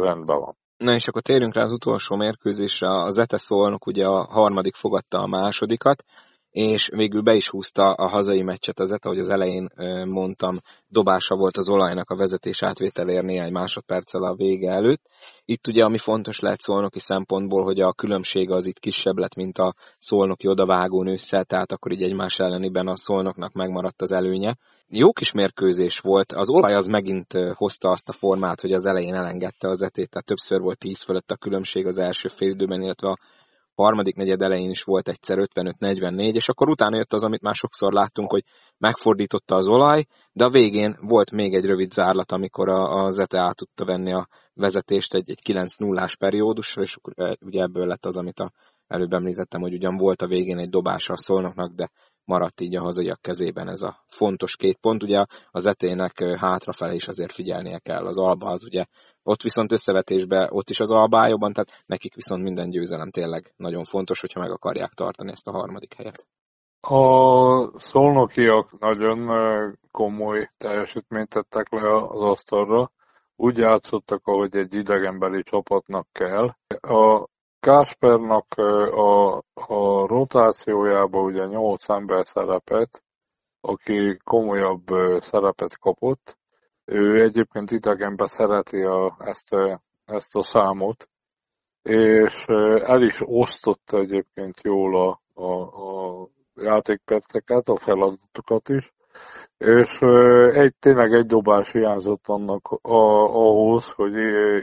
rendben 0.00 0.38
van. 0.38 0.56
Na 0.76 0.94
és 0.94 1.08
akkor 1.08 1.22
térjünk 1.22 1.54
rá 1.54 1.62
az 1.62 1.72
utolsó 1.72 2.16
mérkőzésre, 2.16 2.88
az 2.88 3.18
Ete 3.18 3.38
Szolnok 3.38 3.86
ugye 3.86 4.06
a 4.06 4.24
harmadik 4.24 4.74
fogadta 4.74 5.18
a 5.18 5.26
másodikat, 5.26 6.04
és 6.50 6.88
végül 6.94 7.22
be 7.22 7.34
is 7.34 7.48
húzta 7.48 7.92
a 7.92 8.08
hazai 8.08 8.42
meccset 8.42 8.80
az 8.80 8.92
ETA, 8.92 9.08
ahogy 9.08 9.20
az 9.20 9.30
elején 9.30 9.68
mondtam, 10.06 10.56
dobása 10.88 11.36
volt 11.36 11.56
az 11.56 11.68
olajnak 11.68 12.10
a 12.10 12.16
vezetés 12.16 12.62
átvételér 12.62 13.22
néhány 13.22 13.52
másodperccel 13.52 14.22
a 14.22 14.34
vége 14.34 14.70
előtt. 14.70 15.02
Itt 15.44 15.66
ugye, 15.66 15.84
ami 15.84 15.98
fontos 15.98 16.40
lehet 16.40 16.60
szolnoki 16.60 16.98
szempontból, 16.98 17.64
hogy 17.64 17.80
a 17.80 17.92
különbség 17.92 18.50
az 18.50 18.66
itt 18.66 18.78
kisebb 18.78 19.18
lett, 19.18 19.34
mint 19.34 19.58
a 19.58 19.74
szolnoki 19.98 20.48
odavágó 20.48 21.02
nősszel, 21.02 21.44
tehát 21.44 21.72
akkor 21.72 21.92
így 21.92 22.02
egymás 22.02 22.38
elleniben 22.38 22.86
a 22.86 22.96
szolnoknak 22.96 23.52
megmaradt 23.52 24.02
az 24.02 24.12
előnye. 24.12 24.56
Jó 24.88 25.12
kis 25.12 25.32
mérkőzés 25.32 25.98
volt, 25.98 26.32
az 26.32 26.50
olaj 26.50 26.74
az 26.74 26.86
megint 26.86 27.32
hozta 27.54 27.90
azt 27.90 28.08
a 28.08 28.12
formát, 28.12 28.60
hogy 28.60 28.72
az 28.72 28.86
elején 28.86 29.14
elengedte 29.14 29.68
az 29.68 29.82
etét, 29.82 30.10
tehát 30.10 30.26
többször 30.26 30.60
volt 30.60 30.78
10 30.78 31.02
fölött 31.02 31.30
a 31.30 31.36
különbség 31.36 31.86
az 31.86 31.98
első 31.98 32.28
fél 32.28 32.50
időben, 32.50 32.82
illetve 32.82 33.08
a 33.08 33.18
harmadik 33.82 34.14
negyed 34.14 34.42
elején 34.42 34.70
is 34.70 34.82
volt 34.82 35.08
egyszer 35.08 35.38
55-44, 35.54 36.34
és 36.34 36.48
akkor 36.48 36.68
utána 36.68 36.96
jött 36.96 37.12
az, 37.12 37.24
amit 37.24 37.40
már 37.40 37.54
sokszor 37.54 37.92
láttunk, 37.92 38.30
hogy 38.30 38.44
megfordította 38.78 39.56
az 39.56 39.68
olaj, 39.68 40.04
de 40.32 40.44
a 40.44 40.50
végén 40.50 40.96
volt 41.00 41.30
még 41.30 41.54
egy 41.54 41.64
rövid 41.64 41.90
zárlat, 41.90 42.32
amikor 42.32 42.68
a, 42.68 43.04
a 43.04 43.10
Zete 43.10 43.40
át 43.40 43.56
tudta 43.56 43.84
venni 43.84 44.12
a 44.12 44.28
vezetést 44.54 45.14
egy, 45.14 45.30
egy 45.30 45.40
9-0-ás 45.52 46.16
periódusra, 46.16 46.82
és 46.82 46.96
ugye 47.40 47.62
ebből 47.62 47.86
lett 47.86 48.06
az, 48.06 48.16
amit 48.16 48.38
a, 48.38 48.52
előbb 48.86 49.12
említettem, 49.12 49.60
hogy 49.60 49.72
ugyan 49.72 49.96
volt 49.96 50.22
a 50.22 50.26
végén 50.26 50.58
egy 50.58 50.70
dobása 50.70 51.12
a 51.12 51.16
szolnoknak, 51.16 51.72
de 51.72 51.90
maradt 52.32 52.60
így 52.60 52.76
a 52.76 52.82
hazaiak 52.82 53.20
kezében 53.20 53.68
ez 53.68 53.82
a 53.82 54.04
fontos 54.08 54.56
két 54.56 54.78
pont. 54.80 55.02
Ugye 55.02 55.24
az 55.50 55.66
etének 55.66 56.14
hátrafelé 56.44 56.94
is 56.94 57.08
azért 57.08 57.32
figyelnie 57.32 57.78
kell. 57.78 58.04
Az 58.06 58.18
Alba 58.18 58.46
az 58.46 58.64
ugye 58.64 58.84
ott 59.22 59.42
viszont 59.42 59.72
összevetésben 59.72 60.48
ott 60.50 60.70
is 60.70 60.80
az 60.80 60.90
Alba 60.90 61.28
jobban, 61.28 61.52
tehát 61.52 61.82
nekik 61.86 62.14
viszont 62.14 62.42
minden 62.42 62.70
győzelem 62.70 63.10
tényleg 63.10 63.52
nagyon 63.56 63.84
fontos, 63.84 64.20
hogyha 64.20 64.40
meg 64.40 64.50
akarják 64.50 64.92
tartani 64.92 65.30
ezt 65.30 65.48
a 65.48 65.52
harmadik 65.52 65.94
helyet. 65.94 66.26
A 66.80 67.78
szolnokiak 67.78 68.78
nagyon 68.78 69.18
komoly 69.90 70.50
teljesítményt 70.58 71.28
tettek 71.28 71.72
le 71.72 71.96
az 71.96 72.20
asztalra. 72.20 72.90
Úgy 73.36 73.56
játszottak, 73.56 74.26
ahogy 74.26 74.56
egy 74.56 74.74
idegenbeli 74.74 75.42
csapatnak 75.42 76.06
kell. 76.12 76.54
A 76.80 77.28
Kaspernak 77.60 78.54
a, 78.94 79.36
a 79.54 80.06
rotációjában 80.06 81.24
ugye 81.24 81.46
8 81.46 81.88
ember 81.88 82.26
szerepet, 82.26 83.02
aki 83.60 84.18
komolyabb 84.24 84.86
szerepet 85.18 85.78
kapott. 85.78 86.38
Ő 86.84 87.22
egyébként 87.22 87.70
idegenben 87.70 88.26
szereti 88.26 88.80
a, 88.82 89.16
ezt, 89.18 89.56
ezt 90.04 90.36
a 90.36 90.42
számot, 90.42 91.08
és 91.82 92.44
el 92.84 93.02
is 93.02 93.20
osztotta 93.24 93.98
egyébként 93.98 94.60
jól 94.62 95.08
a, 95.08 95.20
a, 95.42 95.52
a 95.62 96.28
játékperceket, 96.54 97.68
a 97.68 97.76
feladatokat 97.76 98.68
is, 98.68 98.92
és 99.58 100.00
egy, 100.52 100.74
tényleg 100.78 101.12
egy 101.12 101.26
dobás 101.26 101.72
hiányzott 101.72 102.26
annak 102.26 102.68
a, 102.82 102.98
ahhoz, 103.34 103.90
hogy 103.90 104.14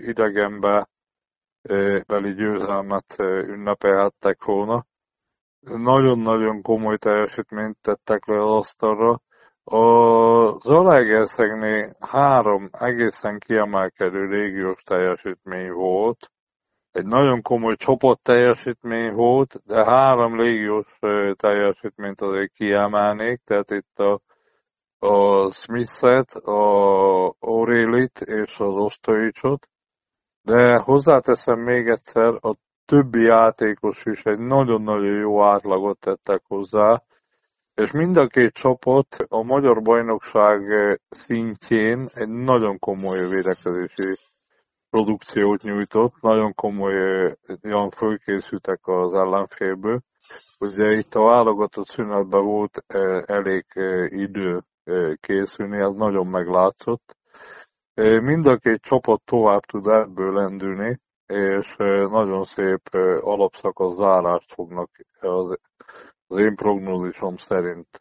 idegenbe 0.07 0.89
beli 2.07 2.33
győzelmet 2.33 3.15
ünnepelhettek 3.19 4.43
volna. 4.43 4.85
Nagyon-nagyon 5.59 6.61
komoly 6.61 6.97
teljesítményt 6.97 7.77
tettek 7.81 8.25
le 8.25 8.43
az 8.43 8.51
asztalra. 8.51 9.21
A 9.63 10.59
Zalaegerszegnél 10.59 11.95
három 11.99 12.69
egészen 12.71 13.39
kiemelkedő 13.39 14.25
régiós 14.25 14.81
teljesítmény 14.83 15.71
volt. 15.71 16.31
Egy 16.91 17.05
nagyon 17.05 17.41
komoly 17.41 17.75
csoport 17.75 18.21
teljesítmény 18.21 19.13
volt, 19.13 19.61
de 19.65 19.83
három 19.85 20.41
légiós 20.41 20.99
teljesítményt 21.35 22.21
azért 22.21 22.51
kiemelnék, 22.53 23.41
tehát 23.45 23.71
itt 23.71 23.99
a, 23.99 24.19
a 25.07 25.51
Smith-et, 25.51 26.31
a 26.31 27.35
Aurelit 27.39 28.21
és 28.21 28.59
az 28.59 28.73
Ostoicsot. 28.73 29.67
De 30.47 30.77
hozzáteszem 30.77 31.59
még 31.59 31.87
egyszer, 31.87 32.33
a 32.41 32.55
többi 32.85 33.21
játékos 33.21 34.05
is 34.05 34.23
egy 34.23 34.39
nagyon-nagyon 34.39 35.19
jó 35.19 35.43
átlagot 35.43 35.99
tettek 35.99 36.41
hozzá, 36.47 37.03
és 37.73 37.91
mind 37.91 38.17
a 38.17 38.27
két 38.27 38.53
csapat 38.53 39.07
a 39.27 39.43
magyar 39.43 39.81
bajnokság 39.81 40.61
szintjén 41.09 42.05
egy 42.13 42.29
nagyon 42.29 42.79
komoly 42.79 43.17
védekezési 43.29 44.15
produkciót 44.89 45.61
nyújtott, 45.61 46.21
nagyon 46.21 46.53
komolyan 46.53 47.89
fölkészültek 47.95 48.79
az 48.87 49.13
ellenfélből. 49.13 49.99
Ugye 50.59 50.97
itt 50.97 51.13
a 51.13 51.23
válogatott 51.23 51.87
szünetben 51.87 52.43
volt 52.43 52.83
elég 53.25 53.65
idő 54.07 54.61
készülni, 55.19 55.77
ez 55.77 55.93
nagyon 55.93 56.27
meglátszott. 56.27 57.16
Mind 58.01 58.45
a 58.45 58.57
két 58.57 58.81
csapat 58.81 59.21
tovább 59.25 59.61
tud 59.61 59.87
ebből 59.87 60.33
lendülni, 60.33 60.99
és 61.25 61.75
nagyon 62.09 62.43
szép 62.43 62.81
alapszakasz 63.19 63.95
zárást 63.95 64.53
fognak 64.53 64.89
az, 65.19 65.57
én 66.27 66.55
prognózisom 66.55 67.35
szerint 67.35 67.97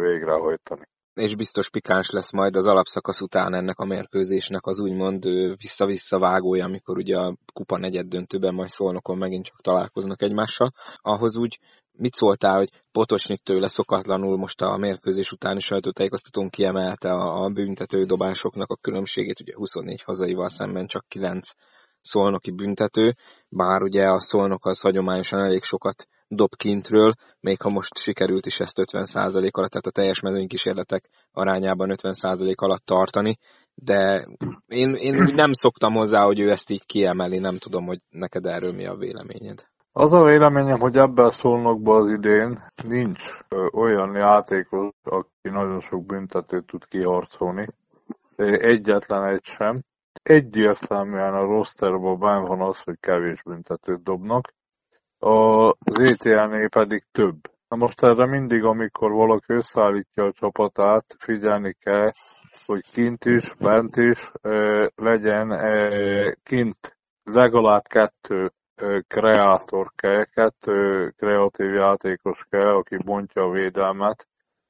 végrehajtani. 0.00 0.88
és 1.14 1.36
biztos 1.36 1.70
pikáns 1.70 2.10
lesz 2.10 2.32
majd 2.32 2.56
az 2.56 2.66
alapszakasz 2.66 3.20
után 3.20 3.54
ennek 3.54 3.78
a 3.78 3.84
mérkőzésnek 3.84 4.66
az 4.66 4.80
úgymond 4.80 5.24
vissza-vissza 5.56 6.18
vágója, 6.18 6.64
amikor 6.64 6.96
ugye 6.96 7.16
a 7.16 7.36
kupa 7.52 7.78
negyed 7.78 8.06
döntőben 8.06 8.54
majd 8.54 8.68
szolnokon 8.68 9.18
megint 9.18 9.44
csak 9.44 9.60
találkoznak 9.60 10.22
egymással. 10.22 10.72
Ahhoz 10.96 11.36
úgy 11.36 11.58
mit 11.98 12.14
szóltál, 12.14 12.56
hogy 12.56 12.68
Potosnik 12.92 13.42
tőle 13.42 13.68
szokatlanul 13.68 14.36
most 14.36 14.60
a 14.60 14.76
mérkőzés 14.76 15.32
utáni 15.32 15.60
sajtótájékoztatón 15.60 16.48
kiemelte 16.48 17.10
a, 17.10 17.44
a 17.44 17.50
büntető 17.50 18.04
dobásoknak 18.04 18.70
a 18.70 18.76
különbségét, 18.80 19.40
ugye 19.40 19.52
24 19.56 20.02
hazaival 20.02 20.48
szemben 20.48 20.86
csak 20.86 21.04
9 21.08 21.48
szolnoki 22.00 22.50
büntető, 22.50 23.14
bár 23.48 23.82
ugye 23.82 24.04
a 24.04 24.20
szolnok 24.20 24.66
az 24.66 24.80
hagyományosan 24.80 25.44
elég 25.44 25.62
sokat 25.62 26.06
dob 26.28 26.56
kintről, 26.56 27.12
még 27.40 27.60
ha 27.60 27.68
most 27.68 27.98
sikerült 27.98 28.46
is 28.46 28.58
ezt 28.58 28.78
50% 28.82 29.50
alatt, 29.50 29.70
tehát 29.70 29.86
a 29.86 29.90
teljes 29.90 30.20
mezőnykísérletek 30.20 31.08
arányában 31.32 31.94
50% 32.02 32.54
alatt 32.54 32.84
tartani, 32.84 33.38
de 33.74 34.28
én, 34.66 34.94
én 34.94 35.14
nem 35.34 35.52
szoktam 35.52 35.92
hozzá, 35.92 36.24
hogy 36.24 36.40
ő 36.40 36.50
ezt 36.50 36.70
így 36.70 36.86
kiemeli, 36.86 37.38
nem 37.38 37.58
tudom, 37.58 37.86
hogy 37.86 37.98
neked 38.08 38.46
erről 38.46 38.72
mi 38.72 38.86
a 38.86 38.96
véleményed. 38.96 39.66
Az 40.00 40.12
a 40.12 40.22
véleményem, 40.22 40.78
hogy 40.80 40.96
ebben 40.96 41.30
szólnokban 41.30 42.00
az 42.00 42.08
idén 42.08 42.64
nincs 42.84 43.30
olyan 43.72 44.14
játékos, 44.14 44.88
aki 45.02 45.48
nagyon 45.48 45.80
sok 45.80 46.06
büntetőt 46.06 46.66
tud 46.66 46.84
kiharcolni. 46.84 47.66
Egyetlen 48.36 49.24
egy 49.24 49.44
sem. 49.44 49.82
Egyértelműen 50.22 51.34
a 51.34 51.44
rosterban 51.44 52.18
benne 52.18 52.46
van 52.46 52.60
az, 52.60 52.82
hogy 52.82 52.96
kevés 53.00 53.42
büntetőt 53.42 54.02
dobnak 54.02 54.52
az 55.18 55.74
ETL-nél 55.94 56.68
pedig 56.68 57.04
több. 57.12 57.36
Na 57.68 57.76
most 57.76 58.02
erre 58.02 58.26
mindig, 58.26 58.64
amikor 58.64 59.10
valaki 59.10 59.52
összeállítja 59.52 60.24
a 60.24 60.32
csapatát, 60.32 61.04
figyelni 61.18 61.76
kell, 61.80 62.10
hogy 62.66 62.80
kint 62.92 63.24
is, 63.24 63.54
bent 63.60 63.96
is 63.96 64.32
legyen 64.94 65.48
kint 66.42 66.96
legalább 67.24 67.82
kettő 67.82 68.52
kreátor 69.08 69.92
kell, 69.94 70.24
kettő 70.24 71.08
kreatív 71.16 71.74
játékos 71.74 72.46
kell, 72.50 72.74
aki 72.74 72.96
bontja 72.96 73.42
a 73.42 73.50
védelmet, 73.50 74.28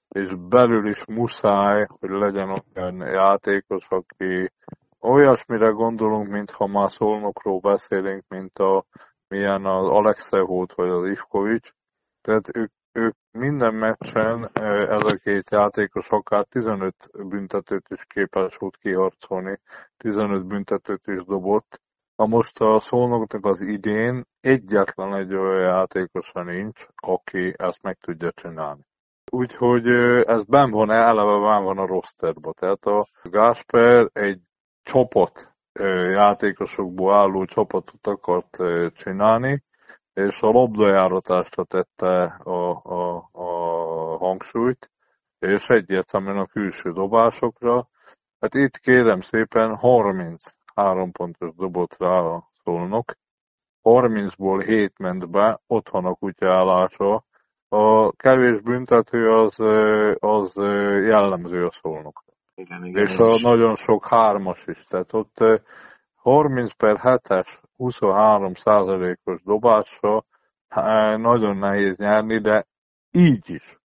és 0.09 0.35
belül 0.49 0.89
is 0.89 1.05
muszáj, 1.07 1.87
hogy 1.89 2.11
legyen 2.11 2.63
olyan 2.75 2.97
játékos, 2.97 3.87
aki 3.89 4.53
olyasmire 5.01 5.69
gondolunk, 5.69 6.29
mintha 6.29 6.67
már 6.67 6.91
szolnokról 6.91 7.61
beszélünk, 7.61 8.25
mint 8.29 8.59
a 8.59 8.85
milyen 9.29 9.65
az 9.65 9.87
Alexei 9.87 10.41
volt, 10.41 10.75
vagy 10.75 10.89
az 10.89 11.09
Ivkovics. 11.09 11.71
Tehát 12.21 12.57
ők, 12.57 12.73
ők 12.93 13.15
minden 13.31 13.75
meccsen 13.75 14.51
ez 14.89 15.05
a 15.05 15.17
két 15.23 15.51
játékos 15.51 16.09
akár 16.11 16.45
15 16.45 16.95
büntetőt 17.29 17.87
is 17.89 18.05
képes 18.05 18.57
volt 18.57 18.77
kiharcolni, 18.77 19.61
15 19.97 20.47
büntetőt 20.47 21.07
is 21.07 21.25
dobott. 21.25 21.81
Na 22.19 22.27
most 22.27 22.61
a 22.61 22.79
szolnoknak 22.79 23.45
az 23.45 23.61
idén 23.61 24.25
egyetlen 24.41 25.15
egy 25.15 25.35
olyan 25.35 25.61
játékosa 25.61 26.43
nincs, 26.43 26.87
aki 26.97 27.55
ezt 27.57 27.83
meg 27.83 27.99
tudja 28.01 28.31
csinálni. 28.33 28.81
Úgyhogy 29.31 29.87
ez 30.27 30.45
ben 30.45 30.71
van, 30.71 30.91
eleve 30.91 31.39
ben 31.39 31.65
van 31.65 31.79
a 31.79 31.87
rosterba. 31.87 32.53
Tehát 32.53 32.85
a 32.85 33.07
Gásper 33.23 34.09
egy 34.13 34.41
csapat 34.83 35.55
játékosokból 36.13 37.15
álló 37.15 37.45
csapatot 37.45 38.07
akart 38.07 38.57
csinálni, 38.93 39.63
és 40.13 40.41
a 40.41 40.51
labdajáratásra 40.51 41.65
tette 41.65 42.23
a, 42.43 42.81
a, 42.83 43.29
a 43.33 43.49
hangsúlyt, 44.17 44.91
és 45.39 45.69
egyértelműen 45.69 46.39
a 46.39 46.47
külső 46.47 46.93
dobásokra. 46.93 47.89
Hát 48.41 48.55
itt 48.55 48.77
kérem 48.77 49.21
szépen 49.21 49.77
33 50.79 51.11
pontos 51.13 51.55
dobott 51.55 51.97
rá 51.99 52.19
a 52.19 52.51
szolnok, 52.63 53.13
30-ból 53.83 54.63
7 54.67 54.99
ment 54.99 55.31
be, 55.31 55.61
otthon 55.67 56.05
a 56.05 56.15
kutyállása. 56.15 57.25
A 57.69 58.13
kevés 58.13 58.61
büntető 58.61 59.31
az, 59.31 59.61
az 60.19 60.55
jellemző 61.05 61.67
a 61.67 61.71
szolnok. 61.71 62.25
Igen, 62.55 62.85
igen, 62.85 63.07
és 63.07 63.17
a 63.19 63.39
nagyon 63.43 63.77
sok 63.77 64.07
hármas 64.07 64.67
is. 64.67 64.85
Tehát 64.85 65.13
ott 65.13 65.45
30 66.15 66.73
per 66.73 66.97
7-es 67.03 67.59
23 67.77 68.55
százalékos 68.55 69.43
dobásra 69.43 70.25
nagyon 71.17 71.57
nehéz 71.57 71.97
nyerni, 71.97 72.41
de 72.41 72.67
így 73.11 73.51
is. 73.51 73.78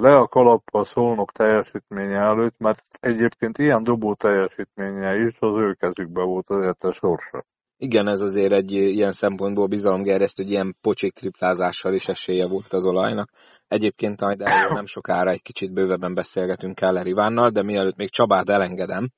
Le 0.00 0.16
a 0.16 0.28
kalappa 0.28 0.84
szólnok 0.84 1.32
teljesítménye 1.32 2.18
előtt, 2.18 2.58
mert 2.58 2.84
egyébként 3.00 3.58
ilyen 3.58 3.82
dobó 3.82 4.14
teljesítménye 4.14 5.16
is 5.16 5.36
az 5.38 5.56
ő 5.56 5.72
kezükbe 5.72 6.22
volt 6.22 6.50
az 6.50 6.84
a 6.84 6.92
sorsa. 6.92 7.44
Igen, 7.76 8.08
ez 8.08 8.20
azért 8.20 8.52
egy 8.52 8.72
ilyen 8.72 9.12
szempontból 9.12 9.66
bizalomgerjesztő, 9.66 10.42
hogy 10.42 10.52
ilyen 10.52 10.76
pocsik 10.80 11.12
triplázással 11.12 11.94
is 11.94 12.08
esélye 12.08 12.46
volt 12.46 12.72
az 12.72 12.84
olajnak. 12.84 13.30
Egyébként 13.68 14.20
majd 14.20 14.40
erről 14.40 14.74
nem 14.74 14.84
sokára 14.84 15.30
egy 15.30 15.42
kicsit 15.42 15.72
bővebben 15.72 16.14
beszélgetünk 16.14 16.74
Keller 16.74 17.06
Ivánnal, 17.06 17.50
de 17.50 17.62
mielőtt 17.62 17.96
még 17.96 18.10
Csabát 18.10 18.48
elengedem, 18.48 19.08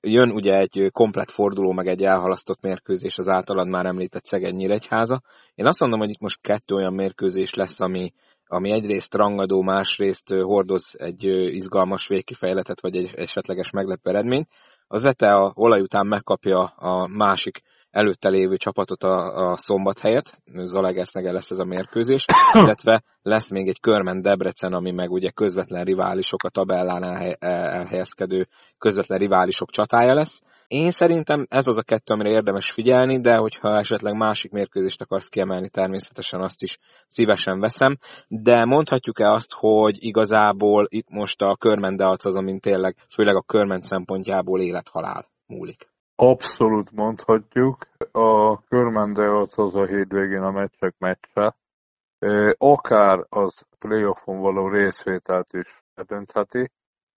jön 0.00 0.30
ugye 0.30 0.58
egy 0.58 0.88
komplet 0.92 1.30
forduló, 1.30 1.72
meg 1.72 1.86
egy 1.86 2.02
elhalasztott 2.02 2.62
mérkőzés 2.62 3.18
az 3.18 3.28
általad 3.28 3.68
már 3.68 3.86
említett 3.86 4.24
Szeged 4.24 4.54
Nyíregyháza. 4.54 5.22
Én 5.54 5.66
azt 5.66 5.80
mondom, 5.80 5.98
hogy 5.98 6.08
itt 6.08 6.20
most 6.20 6.40
kettő 6.40 6.74
olyan 6.74 6.94
mérkőzés 6.94 7.54
lesz, 7.54 7.80
ami, 7.80 8.12
ami 8.46 8.70
egyrészt 8.70 9.14
rangadó, 9.14 9.62
másrészt 9.62 10.28
hordoz 10.28 10.94
egy 10.98 11.24
izgalmas 11.54 12.06
végkifejletet, 12.06 12.80
vagy 12.80 12.96
egy 12.96 13.10
esetleges 13.14 13.70
meglepő 13.70 14.10
eredményt. 14.10 14.48
Az 14.86 15.04
ETE 15.04 15.34
a 15.34 15.52
olaj 15.54 15.80
után 15.80 16.06
megkapja 16.06 16.60
a 16.62 17.06
másik 17.06 17.62
előtte 17.94 18.28
lévő 18.28 18.56
csapatot 18.56 19.02
a, 19.02 19.50
a 19.50 19.56
szombat 19.56 19.98
helyet, 19.98 20.42
Zalaegerszegen 20.64 21.32
lesz 21.32 21.50
ez 21.50 21.58
a 21.58 21.64
mérkőzés, 21.64 22.24
illetve 22.62 23.02
lesz 23.22 23.50
még 23.50 23.68
egy 23.68 23.80
Körmen 23.80 24.22
Debrecen, 24.22 24.72
ami 24.72 24.90
meg 24.90 25.10
ugye 25.10 25.30
közvetlen 25.30 25.84
riválisok, 25.84 26.42
a 26.42 26.48
tabellán 26.48 27.04
elhely, 27.04 27.36
elhelyezkedő 27.38 28.46
közvetlen 28.78 29.18
riválisok 29.18 29.70
csatája 29.70 30.14
lesz. 30.14 30.42
Én 30.66 30.90
szerintem 30.90 31.46
ez 31.48 31.66
az 31.66 31.76
a 31.76 31.82
kettő, 31.82 32.14
amire 32.14 32.30
érdemes 32.30 32.70
figyelni, 32.70 33.20
de 33.20 33.36
hogyha 33.36 33.78
esetleg 33.78 34.16
másik 34.16 34.52
mérkőzést 34.52 35.00
akarsz 35.00 35.28
kiemelni, 35.28 35.68
természetesen 35.70 36.40
azt 36.40 36.62
is 36.62 36.78
szívesen 37.06 37.60
veszem, 37.60 37.96
de 38.28 38.64
mondhatjuk-e 38.64 39.30
azt, 39.30 39.52
hogy 39.52 39.96
igazából 39.98 40.86
itt 40.90 41.08
most 41.10 41.42
a 41.42 41.56
Körmen 41.56 41.96
az, 41.98 42.36
amin 42.36 42.60
tényleg, 42.60 42.96
főleg 43.14 43.36
a 43.36 43.42
Körmen 43.46 43.80
szempontjából 43.80 44.60
élethalál 44.60 45.28
múlik? 45.46 45.93
Abszolút 46.16 46.90
mondhatjuk. 46.90 47.76
A 48.12 48.58
Körmendeot 48.62 49.52
az 49.52 49.74
a 49.74 49.86
hétvégén 49.86 50.42
a 50.42 50.50
meccsek 50.50 50.94
meccse. 50.98 51.56
Akár 52.58 53.26
az 53.28 53.66
playoffon 53.78 54.40
való 54.40 54.68
részvételt 54.68 55.52
is 55.52 55.82
eldöntheti. 55.94 56.70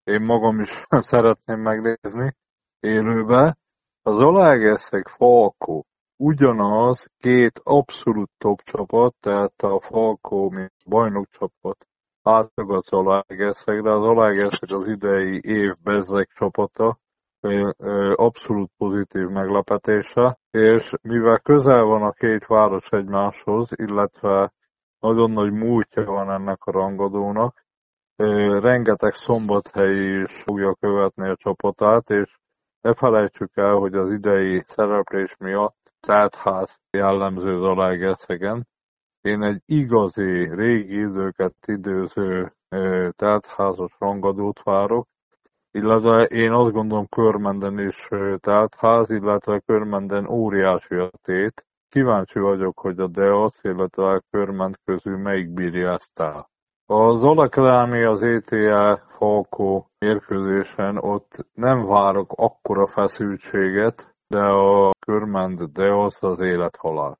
Én 0.04 0.20
magam 0.20 0.60
is 0.60 0.84
szeretném 1.12 1.60
megnézni 1.60 2.34
élőbe. 2.80 3.56
Az 4.02 4.18
Olaegerszeg 4.18 5.08
Falkó 5.08 5.86
ugyanaz 6.16 7.10
két 7.18 7.60
abszolút 7.62 8.30
top 8.38 8.60
csapat, 8.62 9.14
tehát 9.20 9.62
a 9.62 9.80
Falkó, 9.80 10.50
mint 10.50 10.72
bajnok 10.84 11.28
csapat 11.28 11.86
az 12.22 12.92
Olaegerszeg, 12.92 13.86
az 13.86 14.02
Olaegerszeg 14.02 14.68
az 14.78 14.86
idei 14.86 15.40
év 15.42 15.74
bezzeg 15.82 16.28
csapata, 16.34 16.98
abszolút 18.14 18.70
pozitív 18.76 19.26
meglepetése, 19.26 20.38
és 20.50 20.92
mivel 21.02 21.38
közel 21.38 21.82
van 21.82 22.02
a 22.02 22.12
két 22.12 22.46
város 22.46 22.90
egymáshoz, 22.90 23.70
illetve 23.74 24.52
nagyon 24.98 25.30
nagy 25.30 25.52
múltja 25.52 26.04
van 26.04 26.30
ennek 26.30 26.64
a 26.64 26.70
rangadónak, 26.70 27.64
rengeteg 28.60 29.14
szombathelyi 29.14 30.20
is 30.20 30.42
fogja 30.42 30.74
követni 30.74 31.28
a 31.28 31.36
csapatát, 31.36 32.10
és 32.10 32.36
ne 32.80 32.94
felejtsük 32.94 33.56
el, 33.56 33.74
hogy 33.74 33.94
az 33.94 34.10
idei 34.10 34.62
szereplés 34.66 35.36
miatt 35.38 35.92
teltház 36.00 36.78
jellemző 36.90 37.58
Zalaegerszegen. 37.58 38.66
Én 39.20 39.42
egy 39.42 39.62
igazi, 39.64 40.54
régi 40.54 41.00
időket 41.00 41.56
időző 41.66 42.52
teltházas 43.10 43.96
rangadót 43.98 44.62
várok, 44.62 45.06
illetve 45.76 46.24
én 46.24 46.52
azt 46.52 46.72
gondolom 46.72 47.06
Körmenden 47.08 47.78
is 47.78 48.08
telt 48.40 48.74
ház, 48.74 49.10
illetve 49.10 49.60
Körmenden 49.66 50.28
óriási 50.28 50.94
a 50.94 51.10
tét. 51.22 51.66
Kíváncsi 51.88 52.38
vagyok, 52.38 52.78
hogy 52.78 53.00
a 53.00 53.06
Deac, 53.06 53.64
illetve 53.64 54.04
a 54.04 54.22
Körment 54.30 54.80
közül 54.84 55.16
melyik 55.18 55.50
bírja 55.54 55.92
ezt 55.92 56.20
el. 56.20 56.48
Az 56.86 57.24
Alakrámi 57.24 58.02
az 58.02 58.22
ETL 58.22 58.92
Falkó 59.08 59.86
mérkőzésen 59.98 60.96
ott 60.96 61.46
nem 61.54 61.86
várok 61.86 62.32
akkora 62.36 62.86
feszültséget, 62.86 64.14
de 64.26 64.40
a 64.40 64.90
Körment 65.06 65.72
Deac 65.72 66.22
az 66.22 66.40
élethalál. 66.40 67.18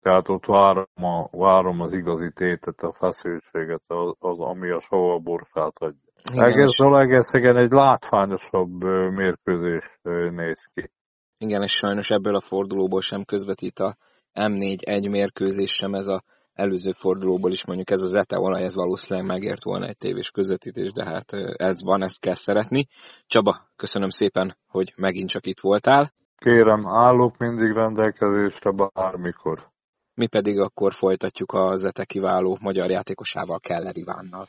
Tehát 0.00 0.28
ott 0.28 0.46
várom, 0.46 1.04
a, 1.04 1.28
várom 1.30 1.80
az 1.80 1.92
igazi 1.92 2.30
tétet, 2.34 2.80
a 2.80 2.92
feszültséget, 2.92 3.82
az, 3.86 4.14
az 4.18 4.38
ami 4.38 4.70
a 4.70 4.80
savaborsát 4.80 5.78
adja. 5.78 6.05
Egész 6.34 6.78
egészében 6.78 7.56
egy 7.56 7.70
látványosabb 7.70 8.84
mérkőzés 9.14 9.98
néz 10.30 10.68
ki. 10.74 10.90
Igen, 11.38 11.62
és 11.62 11.72
sajnos 11.72 12.10
ebből 12.10 12.34
a 12.34 12.40
fordulóból 12.40 13.00
sem 13.00 13.24
közvetít 13.24 13.78
a 13.78 13.96
M4 14.34 14.82
egy 14.82 15.10
mérkőzés 15.10 15.70
sem 15.70 15.94
ez 15.94 16.06
a 16.06 16.22
előző 16.52 16.92
fordulóból 16.92 17.50
is 17.50 17.66
mondjuk 17.66 17.90
ez 17.90 18.00
az 18.00 18.14
ETE 18.14 18.38
olaj, 18.38 18.62
ez 18.62 18.74
valószínűleg 18.74 19.28
megért 19.28 19.64
volna 19.64 19.86
egy 19.86 19.96
tévés 19.96 20.30
közvetítés, 20.30 20.92
de 20.92 21.04
hát 21.04 21.32
ez 21.56 21.84
van, 21.84 22.02
ezt 22.02 22.20
kell 22.20 22.34
szeretni. 22.34 22.86
Csaba, 23.26 23.56
köszönöm 23.76 24.08
szépen, 24.08 24.56
hogy 24.66 24.92
megint 24.96 25.28
csak 25.28 25.46
itt 25.46 25.60
voltál. 25.60 26.12
Kérem, 26.36 26.86
állok 26.86 27.36
mindig 27.38 27.72
rendelkezésre 27.72 28.70
bármikor. 28.92 29.70
Mi 30.14 30.26
pedig 30.26 30.58
akkor 30.58 30.92
folytatjuk 30.92 31.52
az 31.52 31.84
ETE 31.84 32.04
kiváló 32.04 32.56
magyar 32.60 32.90
játékosával, 32.90 33.60
Keller 33.60 33.96
Ivánnal. 33.96 34.44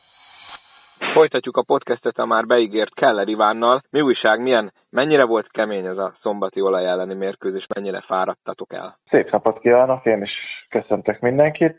Folytatjuk 1.00 1.58
a 1.58 1.64
podcastet 1.64 2.18
a 2.18 2.26
már 2.26 2.46
beígért 2.46 2.94
Keller 2.94 3.28
Ivánnal. 3.28 3.82
Mi 3.90 4.02
újság, 4.02 4.42
milyen, 4.42 4.74
mennyire 4.90 5.26
volt 5.26 5.52
kemény 5.52 5.86
ez 5.86 5.98
a 5.98 6.14
szombati 6.22 6.62
olaj 6.62 6.86
elleni 6.86 7.14
mérkőzés, 7.14 7.66
mennyire 7.76 8.02
fáradtatok 8.02 8.74
el? 8.74 8.98
Szép 9.10 9.32
napot 9.32 9.60
kívánok, 9.60 10.06
én 10.06 10.22
is 10.22 10.32
köszöntök 10.70 11.20
mindenkit. 11.20 11.78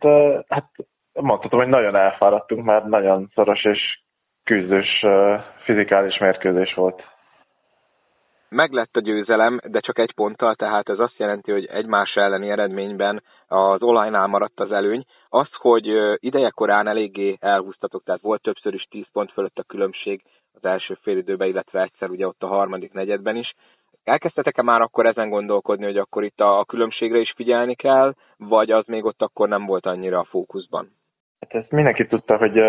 Hát 0.49 0.71
mondhatom, 1.13 1.61
hogy 1.61 1.69
nagyon 1.69 1.97
elfáradtunk, 1.97 2.65
mert 2.65 2.85
nagyon 2.85 3.31
szoros 3.35 3.65
és 3.65 4.01
küzdős 4.45 5.05
fizikális 5.65 6.19
mérkőzés 6.19 6.75
volt 6.75 7.03
meglett 8.49 8.97
a 8.97 9.01
győzelem, 9.01 9.61
de 9.65 9.81
csak 9.81 9.99
egy 9.99 10.15
ponttal, 10.15 10.55
tehát 10.55 10.89
ez 10.89 10.99
azt 10.99 11.19
jelenti, 11.19 11.53
hogy 11.53 11.67
egymás 11.67 12.15
elleni 12.15 12.51
eredményben 12.51 13.23
az 13.47 13.83
olajnál 13.83 14.27
maradt 14.27 14.61
az 14.61 14.73
előny. 14.73 15.05
Az, 15.29 15.49
hogy 15.53 15.87
ideje 16.17 16.51
korán 16.51 16.87
eléggé 16.87 17.37
elhúztatok, 17.41 18.03
tehát 18.05 18.21
volt 18.21 18.43
többször 18.43 18.75
is 18.75 18.87
10 18.91 19.05
pont 19.13 19.33
fölött 19.33 19.59
a 19.59 19.63
különbség 19.63 20.23
az 20.55 20.65
első 20.65 20.99
fél 21.03 21.17
időben, 21.17 21.49
illetve 21.49 21.83
egyszer 21.83 22.11
ugye 22.11 22.27
ott 22.27 22.43
a 22.43 22.47
harmadik 22.47 22.93
negyedben 22.93 23.37
is. 23.37 23.55
Elkezdtetek-e 24.05 24.63
már 24.63 24.81
akkor 24.81 25.07
ezen 25.07 25.29
gondolkodni, 25.29 25.85
hogy 25.85 25.99
akkor 25.99 26.25
itt 26.25 26.41
a 26.41 26.65
különbségre 26.69 27.19
is 27.19 27.33
figyelni 27.37 27.75
kell, 27.75 28.15
vagy 28.37 28.71
az 28.71 28.87
még 28.87 29.05
ott 29.05 29.23
akkor 29.23 29.49
nem 29.49 29.67
volt 29.67 29.87
annyira 29.87 30.19
a 30.19 30.25
fókuszban? 30.25 30.91
Hát 31.41 31.55
ezt 31.55 31.71
mindenki 31.71 32.07
tudta, 32.07 32.37
hogy 32.37 32.61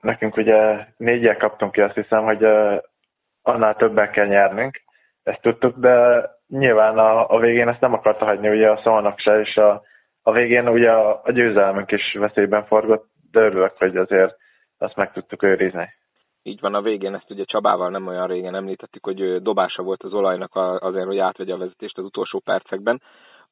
nekünk 0.00 0.36
ugye 0.36 0.86
négyel 0.96 1.36
kaptunk 1.36 1.72
ki, 1.72 1.80
azt 1.80 1.94
hiszem, 1.94 2.24
hogy 2.24 2.44
annál 3.42 3.74
többen 3.76 4.10
kell 4.10 4.26
nyernünk, 4.26 4.80
ezt 5.26 5.40
tudtuk, 5.40 5.76
de 5.76 6.24
nyilván 6.48 6.98
a, 6.98 7.30
a 7.30 7.38
végén 7.38 7.68
ezt 7.68 7.80
nem 7.80 7.92
akarta 7.92 8.24
hagyni 8.24 8.48
ugye 8.48 8.70
a 8.70 8.80
szalnak 8.82 9.18
se, 9.18 9.40
és 9.40 9.56
a, 9.56 9.82
a 10.22 10.32
végén 10.32 10.68
ugye 10.68 10.90
a, 10.90 11.20
a 11.24 11.32
győzelmünk 11.32 11.92
is 11.92 12.12
veszélyben 12.12 12.64
forgott, 12.64 13.06
de 13.30 13.40
örülök, 13.40 13.76
hogy 13.78 13.96
azért 13.96 14.36
azt 14.78 14.96
meg 14.96 15.12
tudtuk 15.12 15.42
őrizni. 15.42 15.88
Így 16.42 16.60
van 16.60 16.74
a 16.74 16.82
végén, 16.82 17.14
ezt 17.14 17.30
ugye 17.30 17.44
Csabával 17.44 17.90
nem 17.90 18.06
olyan 18.06 18.26
régen 18.26 18.54
említettük, 18.54 19.04
hogy 19.04 19.42
dobása 19.42 19.82
volt 19.82 20.02
az 20.02 20.12
olajnak 20.14 20.50
azért, 20.82 21.06
hogy 21.06 21.18
átvegye 21.18 21.52
a 21.54 21.58
vezetést 21.58 21.98
az 21.98 22.04
utolsó 22.04 22.38
percekben. 22.38 23.02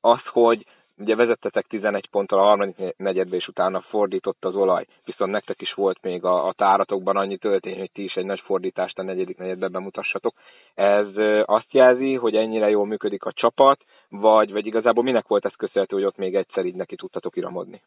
Az, 0.01 0.21
hogy 0.33 0.67
Ugye 0.99 1.17
vezettetek 1.17 1.67
11 1.67 2.09
ponttal 2.11 2.39
a 2.39 2.43
harmadik 2.43 2.77
negyedbe, 2.97 3.37
és 3.37 3.49
utána 3.49 3.81
fordított 3.81 4.45
az 4.45 4.55
olaj. 4.55 4.85
Viszont 5.05 5.31
nektek 5.31 5.61
is 5.61 5.73
volt 5.73 6.03
még 6.03 6.25
a, 6.25 6.47
a 6.47 6.53
táratokban 6.53 7.17
annyi 7.17 7.37
töltény, 7.37 7.79
hogy 7.79 7.91
ti 7.93 8.05
is 8.05 8.15
egy 8.15 8.25
nagy 8.25 8.41
fordítást 8.41 8.99
a 8.99 9.03
negyedik 9.03 9.39
negyedbe 9.39 9.69
bemutassatok. 9.69 10.35
Ez 10.75 11.07
azt 11.45 11.73
jelzi, 11.73 12.15
hogy 12.15 12.37
ennyire 12.37 12.71
jól 12.71 12.87
működik 12.87 13.25
a 13.25 13.33
csapat, 13.33 13.81
vagy, 14.09 14.53
vagy 14.53 14.67
igazából 14.67 15.03
minek 15.05 15.27
volt 15.27 15.45
ez 15.45 15.55
köszönhető, 15.55 15.97
hogy 15.97 16.05
ott 16.05 16.17
még 16.17 16.35
egyszer 16.35 16.65
így 16.65 16.75
neki 16.75 16.97
tudtatok 16.97 17.37
iramodni? 17.37 17.81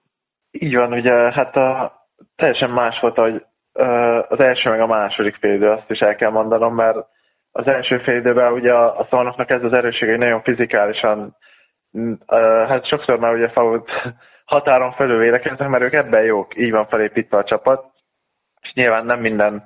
Így 0.52 0.76
van, 0.76 0.93
ugye 0.93 1.13
hát 1.13 1.56
a, 1.56 1.93
teljesen 2.36 2.70
más 2.70 3.00
volt, 3.00 3.15
hogy 3.15 3.46
az 4.28 4.43
első 4.43 4.70
meg 4.70 4.82
a 4.82 4.88
második 4.88 5.36
félidő, 5.36 5.70
azt 5.70 5.91
is 5.91 6.00
el 6.00 6.15
kell 6.15 6.32
mondanom, 6.32 6.76
mert 6.76 6.98
az 7.52 7.67
első 7.67 7.98
félidőben 7.98 8.54
ugye 8.54 8.74
a, 8.74 9.00
a 9.00 9.08
szolnoknak 9.10 9.50
ez 9.50 9.63
az 9.63 9.74
erőssége, 9.74 10.12
hogy 10.12 10.20
nagyon 10.20 10.41
fizikálisan 10.41 11.36
hát 12.67 12.88
sokszor 12.88 13.19
már 13.19 13.34
ugye 13.34 13.50
fault 13.50 13.89
határon 14.45 14.91
felül 14.91 15.19
védekeznek, 15.19 15.69
mert 15.69 15.84
ők 15.84 15.93
ebben 15.93 16.23
jók, 16.23 16.58
így 16.58 16.71
van 16.71 16.88
felépítve 16.88 17.38
a 17.38 17.43
csapat, 17.43 17.86
és 18.62 18.73
nyilván 18.73 19.06
nem 19.06 19.19
minden 19.19 19.63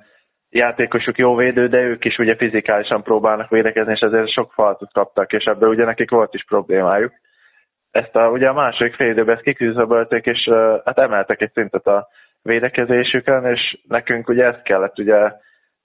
játékosuk 0.50 1.18
jó 1.18 1.34
védő, 1.36 1.68
de 1.68 1.78
ők 1.78 2.04
is 2.04 2.18
ugye 2.18 2.36
fizikálisan 2.36 3.02
próbálnak 3.02 3.50
védekezni, 3.50 3.92
és 3.92 4.00
ezért 4.00 4.32
sok 4.32 4.52
faltot 4.52 4.92
kaptak, 4.92 5.32
és 5.32 5.44
ebből 5.44 5.68
ugye 5.68 5.84
nekik 5.84 6.10
volt 6.10 6.34
is 6.34 6.44
problémájuk. 6.44 7.12
Ezt 7.90 8.16
a, 8.16 8.28
ugye 8.28 8.48
a 8.48 8.52
második 8.52 8.94
fél 8.94 9.10
időben 9.10 9.34
ezt 9.34 9.44
kiküzdöbölték, 9.44 10.26
és 10.26 10.50
hát 10.84 10.98
emeltek 10.98 11.40
egy 11.40 11.52
szintet 11.52 11.86
a 11.86 12.08
védekezésükön, 12.42 13.44
és 13.44 13.78
nekünk 13.88 14.28
ugye 14.28 14.44
ezt 14.44 14.62
kellett 14.62 14.98
ugye 14.98 15.32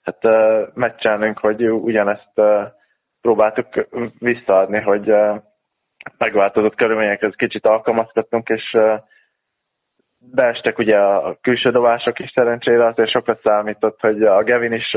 hát 0.04 0.24
meccselnünk, 0.74 1.40
hogy 1.40 1.68
ugyanezt 1.70 2.42
próbáltuk 3.22 3.68
visszaadni, 4.20 4.82
hogy 4.82 5.14
megváltozott 6.18 6.76
körülményekhez 6.76 7.34
kicsit 7.36 7.66
alkalmazkodtunk, 7.66 8.50
és 8.50 8.78
beestek 10.20 10.78
ugye 10.78 10.98
a 10.98 11.38
külső 11.42 11.72
dobások 11.72 12.20
is 12.20 12.32
szerencsére, 12.34 12.86
azért 12.86 13.10
sokat 13.10 13.42
számított, 13.42 14.00
hogy 14.00 14.24
a 14.24 14.44
Gevin 14.44 14.74
is 14.74 14.96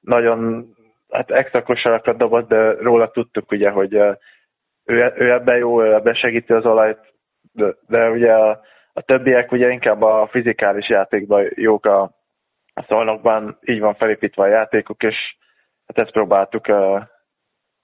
nagyon 0.00 0.66
hát 1.10 1.30
extra 1.30 1.62
kosarakat 1.62 2.16
dobott, 2.16 2.48
de 2.48 2.72
róla 2.72 3.10
tudtuk 3.10 3.50
ugye, 3.50 3.70
hogy 3.70 3.94
ő, 4.84 5.12
ő 5.16 5.32
ebben 5.32 5.56
jó, 5.56 5.82
ő 5.82 5.94
ebben 5.94 6.14
segíti 6.14 6.52
az 6.52 6.64
olajt, 6.66 6.98
de, 7.52 7.74
de 7.86 8.10
ugye 8.10 8.32
a, 8.32 8.60
a 8.92 9.02
többiek 9.02 9.52
ugye 9.52 9.70
inkább 9.70 10.02
a 10.02 10.28
fizikális 10.30 10.88
játékban 10.88 11.46
jók 11.54 11.86
a, 11.86 12.02
a 12.74 12.82
szolnokban, 12.88 13.58
így 13.64 13.80
van 13.80 13.94
felépítve 13.94 14.42
a 14.42 14.46
játékuk, 14.46 15.02
és 15.02 15.36
hát 15.86 15.98
ezt 15.98 16.12
próbáltuk 16.12 16.68
uh, 16.68 17.02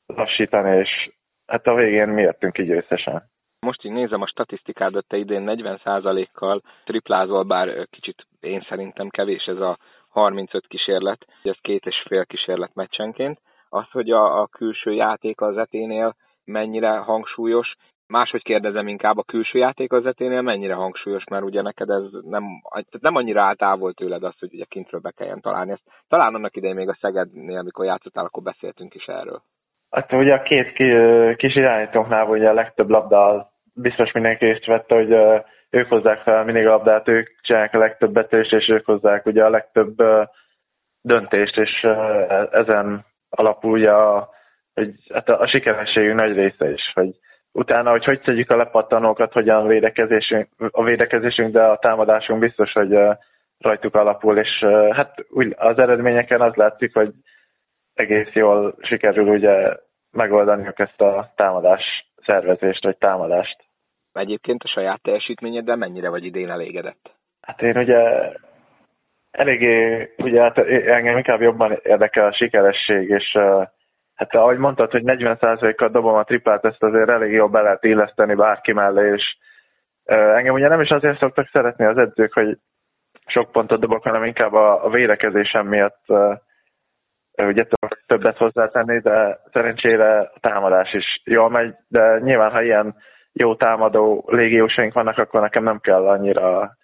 lassítani, 0.07 0.79
és 0.79 1.11
Hát 1.47 1.67
a 1.67 1.75
végén 1.75 2.09
mi 2.09 2.23
jöttünk 2.23 2.59
így 2.59 2.71
összesen. 2.71 3.23
Most 3.61 3.85
így 3.85 3.93
nézem 3.93 4.23
a 4.23 4.27
statisztikádat, 4.27 5.07
te 5.07 5.17
idén 5.17 5.45
40%-kal 5.47 6.63
triplázol, 6.85 7.43
bár 7.43 7.87
kicsit 7.91 8.27
én 8.41 8.67
szerintem 8.69 9.09
kevés 9.09 9.45
ez 9.45 9.61
a 9.61 9.79
35 10.09 10.67
kísérlet, 10.67 11.27
ez 11.43 11.57
két 11.61 11.87
és 11.87 12.05
fél 12.09 12.25
kísérlet 12.25 12.75
meccsenként. 12.75 13.41
Az, 13.69 13.91
hogy 13.91 14.11
a, 14.11 14.41
a 14.41 14.47
külső 14.47 14.93
játék 14.93 15.41
az 15.41 15.57
eténél 15.57 16.17
mennyire 16.45 16.97
hangsúlyos, 16.97 17.75
máshogy 18.07 18.43
kérdezem 18.43 18.89
inkább, 18.89 19.19
a 19.19 19.23
külső 19.23 19.59
játék 19.59 19.93
az 19.93 20.07
eténél 20.07 20.43
mennyire 20.43 20.75
hangsúlyos, 20.75 21.25
mert 21.31 21.45
ugye 21.45 21.63
neked 21.63 21.91
ez 21.91 22.03
nem, 22.23 22.45
nem 23.01 23.17
annyira 23.17 23.55
távol 23.55 23.93
tőled 23.93 24.23
az, 24.25 24.35
hogy 24.39 24.55
ugye 24.55 24.65
kintről 24.65 25.01
be 25.01 25.11
kelljen 25.11 25.41
találni 25.41 25.71
ezt. 25.71 25.91
Talán 26.09 26.35
annak 26.35 26.57
idején 26.57 26.77
még 26.77 26.89
a 26.89 26.99
Szegednél, 27.01 27.59
amikor 27.59 27.85
játszottál, 27.85 28.25
akkor 28.25 28.43
beszéltünk 28.43 28.95
is 28.95 29.07
erről. 29.07 29.43
Hát 29.95 30.13
ugye 30.13 30.35
a 30.35 30.43
két 30.43 30.73
kis 31.37 31.55
irányítóknál 31.55 32.27
ugye 32.27 32.49
a 32.49 32.55
legtöbb 32.55 32.89
labda 32.89 33.51
biztos 33.75 34.13
mindenki 34.13 34.45
részt 34.45 34.67
vette, 34.67 34.95
hogy 34.95 35.13
ők 35.71 35.89
hozzák 35.89 36.21
fel 36.21 36.45
mindig 36.45 36.67
a 36.67 36.71
labdát, 36.71 37.09
ők 37.09 37.41
csinálják 37.41 37.75
a 37.75 37.79
legtöbb 37.79 38.13
betörést, 38.13 38.53
és 38.53 38.69
ők 38.69 38.87
hozzák 38.87 39.27
ugye 39.27 39.45
a 39.45 39.51
legtöbb 39.51 39.97
döntést, 41.03 41.57
és 41.57 41.87
ezen 42.51 43.05
alapul 43.29 43.73
ugye 43.73 43.91
a, 43.91 44.29
hogy, 44.75 44.91
hát 45.13 45.29
a 45.29 45.47
sikerességünk 45.47 46.21
nagy 46.21 46.35
része 46.35 46.73
is, 46.73 46.93
hogy 46.95 47.11
utána, 47.53 47.91
hogy 47.91 48.05
hogy 48.05 48.21
szedjük 48.25 48.51
a 48.51 48.57
lepattanókat, 48.57 49.33
hogyan 49.33 49.65
a 49.65 49.67
védekezésünk, 49.67 50.49
a 50.71 50.83
védekezésünk, 50.83 51.53
de 51.53 51.63
a 51.63 51.79
támadásunk 51.79 52.41
biztos, 52.41 52.73
hogy 52.73 52.99
rajtuk 53.59 53.95
alapul, 53.95 54.39
és 54.39 54.65
hát 54.91 55.15
úgy 55.29 55.55
az 55.57 55.79
eredményeken 55.79 56.41
az 56.41 56.55
látszik, 56.55 56.95
hogy 56.95 57.13
egész 57.95 58.33
jól 58.33 58.75
sikerül 58.81 59.29
ugye 59.29 59.77
megoldaniuk 60.11 60.79
ezt 60.79 61.01
a 61.01 61.33
támadás 61.37 61.83
szervezést, 62.23 62.85
vagy 62.85 62.97
támadást. 62.97 63.65
Egyébként 64.13 64.63
a 64.63 64.69
saját 64.69 65.03
teljesítményeddel 65.03 65.77
mennyire 65.77 66.09
vagy 66.09 66.25
idén 66.25 66.51
elégedett? 66.51 67.15
Hát 67.41 67.63
én 67.63 67.77
ugye 67.77 68.33
eléggé, 69.31 70.09
ugye 70.17 70.41
hát 70.41 70.59
engem 70.69 71.17
inkább 71.17 71.41
jobban 71.41 71.79
érdekel 71.83 72.27
a 72.27 72.35
sikeresség, 72.35 73.09
és 73.09 73.39
hát 74.15 74.35
ahogy 74.35 74.59
mondtad, 74.59 74.91
hogy 74.91 75.03
40%-kal 75.05 75.89
dobom 75.89 76.15
a 76.15 76.25
triplát, 76.25 76.65
ezt 76.65 76.83
azért 76.83 77.09
elég 77.09 77.33
jól 77.33 77.49
be 77.49 77.61
lehet 77.61 77.85
illeszteni 77.85 78.35
bárki 78.35 78.73
mellé, 78.73 79.13
és 79.13 79.37
engem 80.05 80.55
ugye 80.55 80.69
nem 80.69 80.81
is 80.81 80.91
azért 80.91 81.19
szoktak 81.19 81.49
szeretni 81.53 81.85
az 81.85 81.99
edzők, 81.99 82.33
hogy 82.33 82.59
sok 83.27 83.53
pontot 83.53 83.81
dobok, 83.81 84.03
hanem 84.03 84.25
inkább 84.25 84.53
a, 84.53 84.85
a 84.85 84.91
védekezésem 84.91 85.67
miatt 85.67 86.05
ugye 87.37 87.67
többet 88.07 88.37
hozzátenni, 88.37 89.01
de 89.01 89.39
szerencsére 89.53 90.19
a 90.19 90.39
támadás 90.41 90.93
is 90.93 91.21
jól 91.25 91.51
megy, 91.51 91.75
de 91.89 92.19
nyilván, 92.19 92.51
ha 92.51 92.63
ilyen 92.63 92.95
jó 93.33 93.55
támadó 93.57 94.25
légiósaink 94.27 94.93
vannak, 94.93 95.19
akkor 95.19 95.41
nekem 95.41 95.63
nem 95.63 95.79
kell 95.79 96.09
annyira 96.09 96.77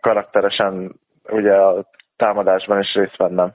karakteresen 0.00 0.92
ugye 1.28 1.54
a 1.54 1.84
támadásban 2.16 2.80
is 2.80 2.94
részt 2.94 3.16
vennem. 3.16 3.52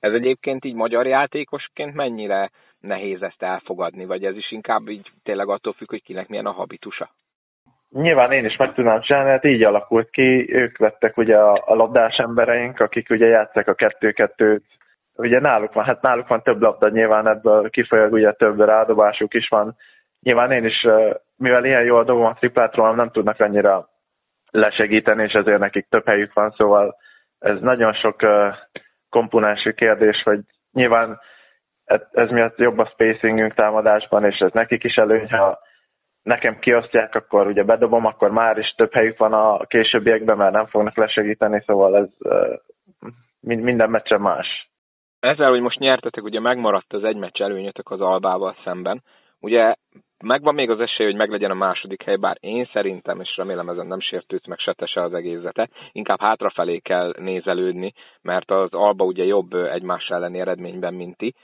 Ez 0.00 0.12
egyébként 0.12 0.64
így 0.64 0.74
magyar 0.74 1.06
játékosként 1.06 1.94
mennyire 1.94 2.50
nehéz 2.80 3.22
ezt 3.22 3.42
elfogadni, 3.42 4.04
vagy 4.04 4.24
ez 4.24 4.36
is 4.36 4.52
inkább 4.52 4.88
így 4.88 5.10
tényleg 5.22 5.48
attól 5.48 5.72
függ, 5.72 5.90
hogy 5.90 6.02
kinek 6.02 6.28
milyen 6.28 6.46
a 6.46 6.52
habitusa? 6.52 7.10
nyilván 7.94 8.32
én 8.32 8.44
is 8.44 8.56
meg 8.56 8.74
tudnám 8.74 9.00
csinálni, 9.00 9.30
hát 9.30 9.44
így 9.44 9.62
alakult 9.62 10.10
ki, 10.10 10.54
ők 10.54 10.78
lettek 10.78 11.16
ugye 11.16 11.36
a, 11.36 11.62
a 11.66 11.74
labdás 11.74 12.16
embereink, 12.16 12.80
akik 12.80 13.10
ugye 13.10 13.26
játszák 13.26 13.68
a 13.68 13.74
kettő-kettőt, 13.74 14.64
ugye 15.16 15.40
náluk 15.40 15.72
van, 15.72 15.84
hát 15.84 16.02
náluk 16.02 16.28
van 16.28 16.42
több 16.42 16.60
labda, 16.60 16.88
nyilván 16.88 17.26
ebből 17.26 17.70
kifolyag 17.70 18.12
ugye 18.12 18.32
több 18.32 18.60
rádobásuk 18.60 19.34
is 19.34 19.48
van. 19.48 19.76
Nyilván 20.20 20.50
én 20.50 20.64
is, 20.64 20.86
mivel 21.36 21.64
ilyen 21.64 21.84
jól 21.84 22.04
dobom 22.04 22.24
a 22.24 22.34
triplát 22.34 22.76
nem 22.76 23.10
tudnak 23.10 23.40
annyira 23.40 23.88
lesegíteni, 24.50 25.22
és 25.22 25.32
ezért 25.32 25.58
nekik 25.58 25.86
több 25.88 26.06
helyük 26.06 26.32
van, 26.32 26.50
szóval 26.50 26.96
ez 27.38 27.60
nagyon 27.60 27.92
sok 27.92 28.16
komponensű 29.08 29.70
kérdés, 29.70 30.22
hogy 30.22 30.40
nyilván 30.72 31.20
ez, 31.84 32.00
ez 32.12 32.30
miatt 32.30 32.58
jobb 32.58 32.78
a 32.78 32.86
spacingünk 32.92 33.54
támadásban, 33.54 34.24
és 34.24 34.38
ez 34.38 34.52
nekik 34.52 34.84
is 34.84 34.94
előny, 34.94 35.30
ha 35.30 35.58
nekem 36.22 36.58
kiosztják, 36.58 37.14
akkor 37.14 37.46
ugye 37.46 37.62
bedobom, 37.62 38.06
akkor 38.06 38.30
már 38.30 38.58
is 38.58 38.74
több 38.76 38.92
helyük 38.92 39.18
van 39.18 39.32
a 39.32 39.66
későbbiekben, 39.66 40.36
mert 40.36 40.52
nem 40.52 40.66
fognak 40.66 40.96
lesegíteni, 40.96 41.62
szóval 41.66 41.96
ez 41.96 42.08
minden 43.40 43.90
meccsen 43.90 44.20
más. 44.20 44.73
Ezzel, 45.24 45.50
hogy 45.50 45.60
most 45.60 45.78
nyertetek, 45.78 46.24
ugye 46.24 46.40
megmaradt 46.40 46.92
az 46.92 47.04
egy 47.04 47.16
meccs 47.16 47.42
előnyötök 47.42 47.90
az 47.90 48.00
Albával 48.00 48.56
szemben. 48.64 49.02
Ugye 49.40 49.74
megvan 50.24 50.54
még 50.54 50.70
az 50.70 50.80
esély, 50.80 51.06
hogy 51.06 51.16
meglegyen 51.16 51.50
a 51.50 51.54
második 51.54 52.02
hely, 52.02 52.16
bár 52.16 52.36
én 52.40 52.68
szerintem, 52.72 53.20
és 53.20 53.36
remélem 53.36 53.68
ezen 53.68 53.86
nem 53.86 54.00
sértődsz 54.00 54.46
meg 54.46 54.58
se 54.58 55.02
az 55.02 55.14
egészete, 55.14 55.68
inkább 55.92 56.20
hátrafelé 56.20 56.78
kell 56.78 57.14
nézelődni, 57.18 57.92
mert 58.22 58.50
az 58.50 58.72
Alba 58.72 59.04
ugye 59.04 59.24
jobb 59.24 59.54
egymás 59.54 60.08
elleni 60.08 60.40
eredményben, 60.40 60.94
mint 60.94 61.16
ti. 61.16 61.34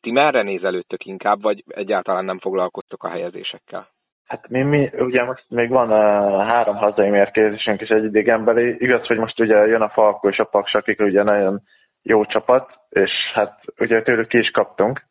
Ti 0.00 0.10
merre 0.10 0.42
nézelődtök 0.42 1.04
inkább, 1.04 1.42
vagy 1.42 1.64
egyáltalán 1.66 2.24
nem 2.24 2.38
foglalkoztok 2.38 3.04
a 3.04 3.08
helyezésekkel? 3.08 3.88
Hát 4.26 4.48
mi, 4.48 4.62
mi 4.62 4.90
ugye 4.98 5.24
most 5.24 5.44
még 5.48 5.68
van 5.68 5.90
uh, 5.90 6.46
három 6.46 6.76
hazai 6.76 7.10
mérkőzésünk 7.10 7.80
és 7.80 7.88
egy 7.88 8.04
idegenbeli. 8.04 8.76
Igaz, 8.78 9.06
hogy 9.06 9.18
most 9.18 9.40
ugye 9.40 9.66
jön 9.66 9.82
a 9.82 9.88
Falko 9.88 10.28
és 10.28 10.38
a 10.38 10.44
Paks, 10.44 10.74
akik 10.74 11.00
ugye 11.00 11.22
nagyon 11.22 11.60
jó 12.02 12.24
csapat, 12.24 12.75
és 12.96 13.10
hát 13.32 13.60
ugye 13.78 14.02
tőlük 14.02 14.28
ki 14.28 14.38
is 14.38 14.50
kaptunk. 14.50 15.02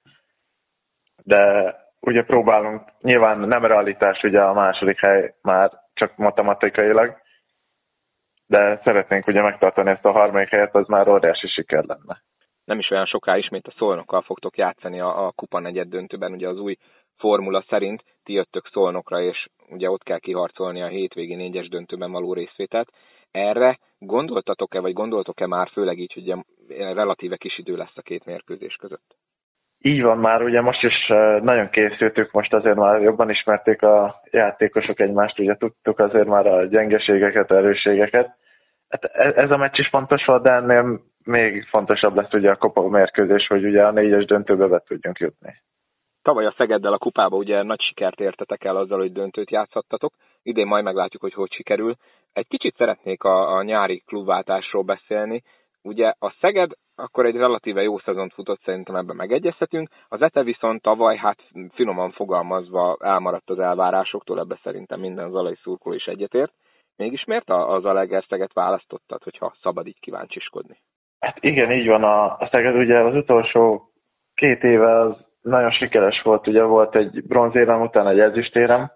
De 1.23 1.75
ugye 1.99 2.23
próbálunk, 2.23 2.81
nyilván 3.01 3.39
nem 3.39 3.65
realitás 3.65 4.23
ugye 4.23 4.41
a 4.41 4.53
második 4.53 4.99
hely 4.99 5.33
már 5.41 5.71
csak 5.93 6.17
matematikailag, 6.17 7.17
de 8.47 8.81
szeretnénk 8.83 9.27
ugye 9.27 9.41
megtartani 9.41 9.89
ezt 9.89 10.05
a 10.05 10.11
harmadik 10.11 10.49
helyet, 10.49 10.75
az 10.75 10.87
már 10.87 11.07
óriási 11.07 11.47
siker 11.47 11.83
lenne. 11.83 12.21
Nem 12.63 12.79
is 12.79 12.89
olyan 12.89 13.05
soká 13.05 13.37
ismét 13.37 13.67
a 13.67 13.73
szolnokkal 13.77 14.21
fogtok 14.21 14.57
játszani 14.57 14.99
a, 14.99 15.25
a 15.25 15.31
kupa 15.31 15.59
negyed 15.59 15.87
döntőben, 15.87 16.31
ugye 16.31 16.47
az 16.47 16.59
új 16.59 16.75
formula 17.17 17.63
szerint 17.69 18.03
ti 18.23 18.33
jöttök 18.33 18.67
szolnokra, 18.67 19.21
és 19.21 19.47
ugye 19.69 19.89
ott 19.89 20.03
kell 20.03 20.19
kiharcolni 20.19 20.81
a 20.81 20.87
hétvégi 20.87 21.35
négyes 21.35 21.67
döntőben 21.67 22.11
való 22.11 22.33
részvételt. 22.33 22.91
Erre 23.31 23.77
gondoltatok-e, 24.05 24.79
vagy 24.79 24.93
gondoltok-e 24.93 25.47
már, 25.47 25.69
főleg 25.69 25.99
így, 25.99 26.13
hogy 26.13 26.33
relatíve 26.93 27.37
kis 27.37 27.57
idő 27.57 27.75
lesz 27.75 27.97
a 27.97 28.01
két 28.01 28.25
mérkőzés 28.25 28.75
között? 28.75 29.15
Így 29.79 30.01
van 30.01 30.17
már, 30.17 30.43
ugye 30.43 30.61
most 30.61 30.83
is 30.83 31.07
nagyon 31.41 31.69
készültük, 31.69 32.31
most 32.31 32.53
azért 32.53 32.75
már 32.75 33.01
jobban 33.01 33.29
ismerték 33.29 33.81
a 33.81 34.21
játékosok 34.31 34.99
egymást, 34.99 35.39
ugye 35.39 35.55
tudtuk 35.55 35.99
azért 35.99 36.27
már 36.27 36.47
a 36.47 36.65
gyengeségeket, 36.65 37.51
erősségeket. 37.51 38.35
Hát 38.89 39.03
e, 39.03 39.41
ez 39.41 39.51
a 39.51 39.57
meccs 39.57 39.79
is 39.79 39.87
fontos 39.87 40.25
volt, 40.25 40.43
de 40.43 40.51
ennél 40.51 41.01
még 41.23 41.65
fontosabb 41.69 42.15
lesz 42.15 42.33
ugye 42.33 42.51
a 42.51 42.55
kopa 42.55 42.89
mérkőzés, 42.89 43.47
hogy 43.47 43.65
ugye 43.65 43.83
a 43.83 43.91
négyes 43.91 44.25
döntőbe 44.25 44.67
be 44.67 44.83
tudjunk 44.87 45.17
jutni. 45.17 45.61
Tavaly 46.21 46.45
a 46.45 46.53
Szegeddel 46.57 46.93
a 46.93 46.97
kupába 46.97 47.35
ugye 47.35 47.63
nagy 47.63 47.81
sikert 47.81 48.19
értetek 48.19 48.63
el 48.63 48.75
azzal, 48.75 48.99
hogy 48.99 49.11
döntőt 49.11 49.51
játszhattatok. 49.51 50.13
Idén 50.45 50.67
majd 50.67 50.83
meglátjuk, 50.83 51.21
hogy 51.21 51.33
hogy 51.33 51.51
sikerül. 51.51 51.95
Egy 52.33 52.47
kicsit 52.47 52.75
szeretnék 52.75 53.23
a, 53.23 53.55
a 53.55 53.63
nyári 53.63 54.03
klubváltásról 54.05 54.83
beszélni. 54.83 55.43
Ugye 55.81 56.13
a 56.19 56.35
Szeged 56.39 56.71
akkor 56.95 57.25
egy 57.25 57.35
relatíve 57.35 57.81
jó 57.81 57.99
szezont 57.99 58.33
futott, 58.33 58.61
szerintem 58.63 58.95
ebben 58.95 59.15
megegyezhetünk. 59.15 59.89
Az 60.07 60.21
Ete 60.21 60.43
viszont 60.43 60.81
tavaly, 60.81 61.17
hát 61.17 61.37
finoman 61.73 62.11
fogalmazva 62.11 62.97
elmaradt 62.99 63.49
az 63.49 63.59
elvárásoktól, 63.59 64.39
ebbe 64.39 64.59
szerintem 64.63 64.99
minden 64.99 65.29
zalai 65.29 65.55
szurkoló 65.55 65.95
is 65.95 66.05
egyetért. 66.05 66.53
Mégis 66.97 67.23
miért 67.23 67.49
az 67.49 67.85
Alegerszeget 67.85 68.53
választottad, 68.53 69.23
hogyha 69.23 69.55
szabad 69.61 69.87
így 69.87 69.99
kíváncsiskodni? 69.99 70.77
Hát 71.19 71.37
igen, 71.43 71.71
így 71.71 71.87
van. 71.87 72.03
A, 72.03 72.23
a 72.25 72.47
Szeged 72.51 72.75
ugye 72.75 72.99
az 72.99 73.15
utolsó 73.15 73.89
két 74.33 74.63
éve 74.63 74.99
az 74.99 75.15
nagyon 75.41 75.71
sikeres 75.71 76.21
volt, 76.21 76.47
ugye 76.47 76.63
volt 76.63 76.95
egy 76.95 77.23
bronzérem, 77.27 77.81
utána 77.81 78.09
egy 78.09 78.19
ezüstérem, 78.19 78.91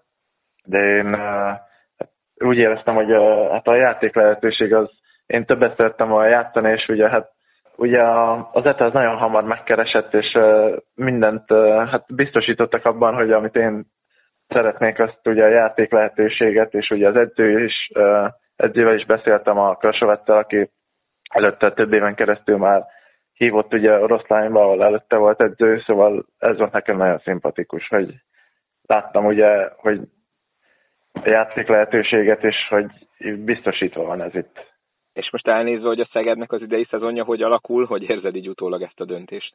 de 0.64 0.78
én 0.78 1.14
hát 1.14 2.10
úgy 2.34 2.56
éreztem, 2.56 2.94
hogy 2.94 3.12
hát 3.50 3.66
a 3.66 3.74
játék 3.74 4.14
lehetőség 4.14 4.74
az, 4.74 4.90
én 5.26 5.44
többet 5.44 5.76
szerettem 5.76 6.08
volna 6.08 6.28
játszani, 6.28 6.70
és 6.70 6.88
ugye 6.88 7.08
hát 7.08 7.30
ugye 7.76 8.02
az 8.52 8.66
ETA 8.66 8.84
az 8.84 8.92
nagyon 8.92 9.16
hamar 9.16 9.44
megkeresett, 9.44 10.14
és 10.14 10.38
mindent 10.94 11.52
hát 11.90 12.14
biztosítottak 12.14 12.84
abban, 12.84 13.14
hogy 13.14 13.32
amit 13.32 13.56
én 13.56 13.86
szeretnék, 14.48 14.98
azt 14.98 15.20
ugye 15.24 15.44
a 15.44 15.48
játék 15.48 15.92
lehetőséget, 15.92 16.74
és 16.74 16.90
ugye 16.90 17.08
az 17.08 17.16
edző 17.16 17.64
is, 17.64 17.90
edzővel 18.56 18.94
is 18.94 19.06
beszéltem 19.06 19.58
a 19.58 19.74
Krasovettel, 19.74 20.36
aki 20.36 20.70
előtte 21.30 21.72
több 21.72 21.92
éven 21.92 22.14
keresztül 22.14 22.56
már 22.56 22.84
hívott 23.32 23.74
ugye 23.74 23.98
Oroszlányba, 23.98 24.60
ahol 24.62 24.84
előtte 24.84 25.16
volt 25.16 25.42
edző, 25.42 25.82
szóval 25.86 26.26
ez 26.38 26.58
volt 26.58 26.72
nekem 26.72 26.96
nagyon 26.96 27.18
szimpatikus, 27.18 27.88
hogy 27.88 28.14
láttam 28.86 29.26
ugye, 29.26 29.68
hogy 29.76 29.98
a 29.98 30.06
játék 31.24 31.68
lehetőséget, 31.68 32.44
és 32.44 32.56
hogy 32.68 32.86
biztosítva 33.44 34.04
van 34.04 34.22
ez 34.22 34.34
itt. 34.34 34.68
És 35.12 35.30
most 35.30 35.48
elnézve, 35.48 35.86
hogy 35.88 36.00
a 36.00 36.08
Szegednek 36.12 36.52
az 36.52 36.62
idei 36.62 36.86
szezonja 36.90 37.24
hogy 37.24 37.42
alakul, 37.42 37.84
hogy 37.84 38.02
érzed 38.02 38.34
így 38.34 38.48
utólag 38.48 38.82
ezt 38.82 39.00
a 39.00 39.04
döntést? 39.04 39.54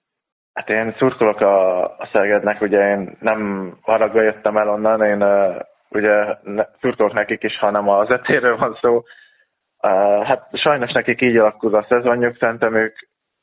Hát 0.53 0.69
én 0.69 0.95
szurkolok 0.97 1.41
a, 1.41 1.83
a 1.83 2.09
Szegednek, 2.11 2.61
ugye 2.61 2.89
én 2.89 3.17
nem 3.19 3.71
haragva 3.81 4.21
jöttem 4.21 4.57
el 4.57 4.69
onnan, 4.69 5.01
én 5.01 5.21
uh, 5.23 5.55
ugye 5.89 6.37
ne, 6.43 6.65
szurkolok 6.79 7.13
nekik 7.13 7.43
is, 7.43 7.57
hanem 7.57 7.89
az 7.89 8.09
etéről 8.09 8.57
van 8.57 8.77
szó. 8.81 8.95
Uh, 8.95 10.23
hát 10.23 10.49
sajnos 10.53 10.91
nekik 10.91 11.21
így 11.21 11.37
alakul 11.37 11.75
a 11.75 11.85
szezonjuk, 11.89 12.37
szerintem 12.37 12.75
ők 12.75 12.95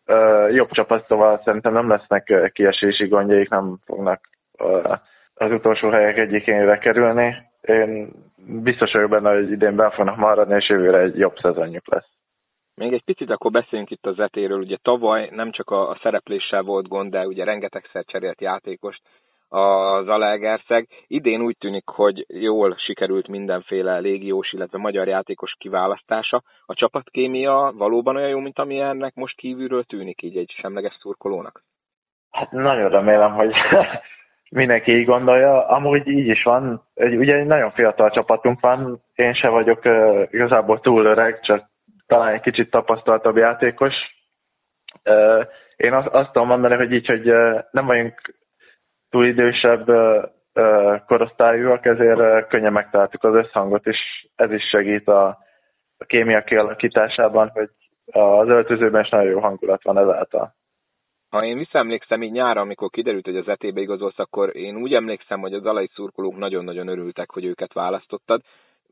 uh, 0.07 0.55
jobb 0.55 0.71
csapat, 0.71 1.07
szóval 1.07 1.41
szerintem 1.45 1.73
nem 1.73 1.89
lesznek 1.89 2.51
kiesési 2.53 3.07
gondjaik, 3.07 3.49
nem 3.49 3.79
fognak 3.85 4.21
uh, 4.59 4.99
az 5.35 5.51
utolsó 5.51 5.91
helyek 5.91 6.17
egyikényre 6.17 6.79
kerülni. 6.79 7.51
Én 7.63 8.13
biztos 8.37 8.93
vagyok 8.93 9.11
benne, 9.11 9.35
hogy 9.35 9.51
idén 9.51 9.77
be 9.77 9.91
fognak 9.91 10.17
maradni, 10.17 10.55
és 10.55 10.69
jövőre 10.69 10.99
egy 10.99 11.19
jobb 11.19 11.37
szezonjuk 11.37 11.89
lesz. 11.89 12.09
Még 12.75 12.93
egy 12.93 13.05
picit 13.05 13.31
akkor 13.31 13.51
beszéljünk 13.51 13.91
itt 13.91 14.07
az 14.07 14.19
etéről. 14.19 14.59
Ugye 14.59 14.77
tavaly 14.83 15.29
nem 15.33 15.51
csak 15.51 15.71
a, 15.71 15.89
a 15.89 15.99
szerepléssel 16.03 16.63
volt 16.63 16.89
gond, 16.89 17.11
de 17.11 17.27
ugye 17.27 17.45
rengetegszer 17.45 18.05
cserélt 18.05 18.41
játékost 18.41 19.03
az 19.49 20.09
Alegerszeg. 20.09 20.89
Idén 21.07 21.41
úgy 21.41 21.57
tűnik, 21.59 21.89
hogy 21.89 22.25
jól 22.29 22.75
sikerült 22.77 23.29
mindenféle 23.29 23.99
légiós, 23.99 24.53
illetve 24.53 24.79
magyar 24.79 25.09
játékos 25.09 25.55
kiválasztása. 25.59 26.43
A 26.67 26.75
csapatkémia 26.75 27.73
valóban 27.77 28.17
olyan 28.17 28.29
jó, 28.29 28.39
mint 28.39 28.59
ami 28.59 28.79
ennek 28.79 29.15
most 29.15 29.37
kívülről 29.37 29.85
tűnik 29.85 30.23
így 30.23 30.37
egy 30.37 30.51
semleges 30.61 30.95
szurkolónak? 31.01 31.63
Hát 32.31 32.51
nagyon 32.51 32.89
remélem, 32.89 33.33
hogy 33.33 33.53
mindenki 34.53 34.93
így 34.93 35.05
gondolja. 35.05 35.67
Amúgy 35.67 36.09
így 36.09 36.27
is 36.27 36.43
van. 36.43 36.83
Egy, 36.95 37.17
ugye 37.17 37.35
egy 37.35 37.47
nagyon 37.47 37.71
fiatal 37.71 38.11
csapatunk 38.11 38.61
van. 38.61 39.03
Én 39.15 39.35
se 39.35 39.49
vagyok 39.49 39.85
uh, 39.85 40.27
igazából 40.31 40.81
túl 40.81 41.05
öreg, 41.05 41.41
csak 41.41 41.65
talán 42.07 42.33
egy 42.35 42.41
kicsit 42.41 42.71
tapasztaltabb 42.71 43.37
játékos. 43.37 43.95
Uh, 45.05 45.47
én 45.77 45.93
azt, 45.93 46.07
azt 46.07 46.33
tudom 46.33 46.49
mondani, 46.49 46.75
hogy 46.75 46.93
így, 46.93 47.07
hogy 47.07 47.31
uh, 47.31 47.61
nem 47.71 47.87
vagyunk 47.87 48.21
túl 49.11 49.27
idősebb 49.27 49.87
korosztályúak, 51.07 51.87
ezért 51.87 52.49
könnyen 52.49 52.73
megtaláltuk 52.73 53.25
az 53.25 53.35
összhangot, 53.35 53.87
és 53.87 53.99
ez 54.37 54.53
is 54.53 54.69
segít 54.69 55.09
a, 55.09 55.27
a 55.99 56.05
kémia 56.05 56.43
kialakításában, 56.43 57.49
hogy 57.49 57.69
az 58.13 58.49
öltözőben 58.49 59.03
is 59.03 59.09
nagyon 59.09 59.31
jó 59.31 59.41
hangulat 59.41 59.83
van 59.83 59.99
ezáltal. 59.99 60.55
Ha 61.33 61.45
én 61.45 61.59
visszaemlékszem 61.59 62.23
így 62.23 62.33
nyára, 62.33 62.61
amikor 62.61 62.91
kiderült, 62.91 63.25
hogy 63.25 63.37
az 63.37 63.49
etébe 63.49 63.81
igazolsz, 63.81 64.19
akkor 64.19 64.57
én 64.57 64.77
úgy 64.77 64.95
emlékszem, 64.95 65.41
hogy 65.41 65.55
az 65.55 65.67
alai 65.67 65.89
szurkolók 65.93 66.37
nagyon-nagyon 66.37 66.89
örültek, 66.89 67.31
hogy 67.31 67.45
őket 67.45 67.73
választottad. 67.73 68.41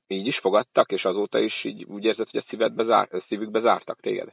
Így 0.07 0.27
is 0.27 0.39
fogadtak, 0.39 0.93
és 0.93 1.05
azóta 1.05 1.39
is 1.39 1.65
így 1.65 1.85
úgy 1.89 2.05
érzed, 2.05 2.29
hogy 2.31 2.41
a 2.41 2.47
szívedbe 2.49 2.85
zár, 2.85 3.09
a 3.11 3.25
szívükbe 3.29 3.61
zártak 3.61 4.01
téged? 4.01 4.29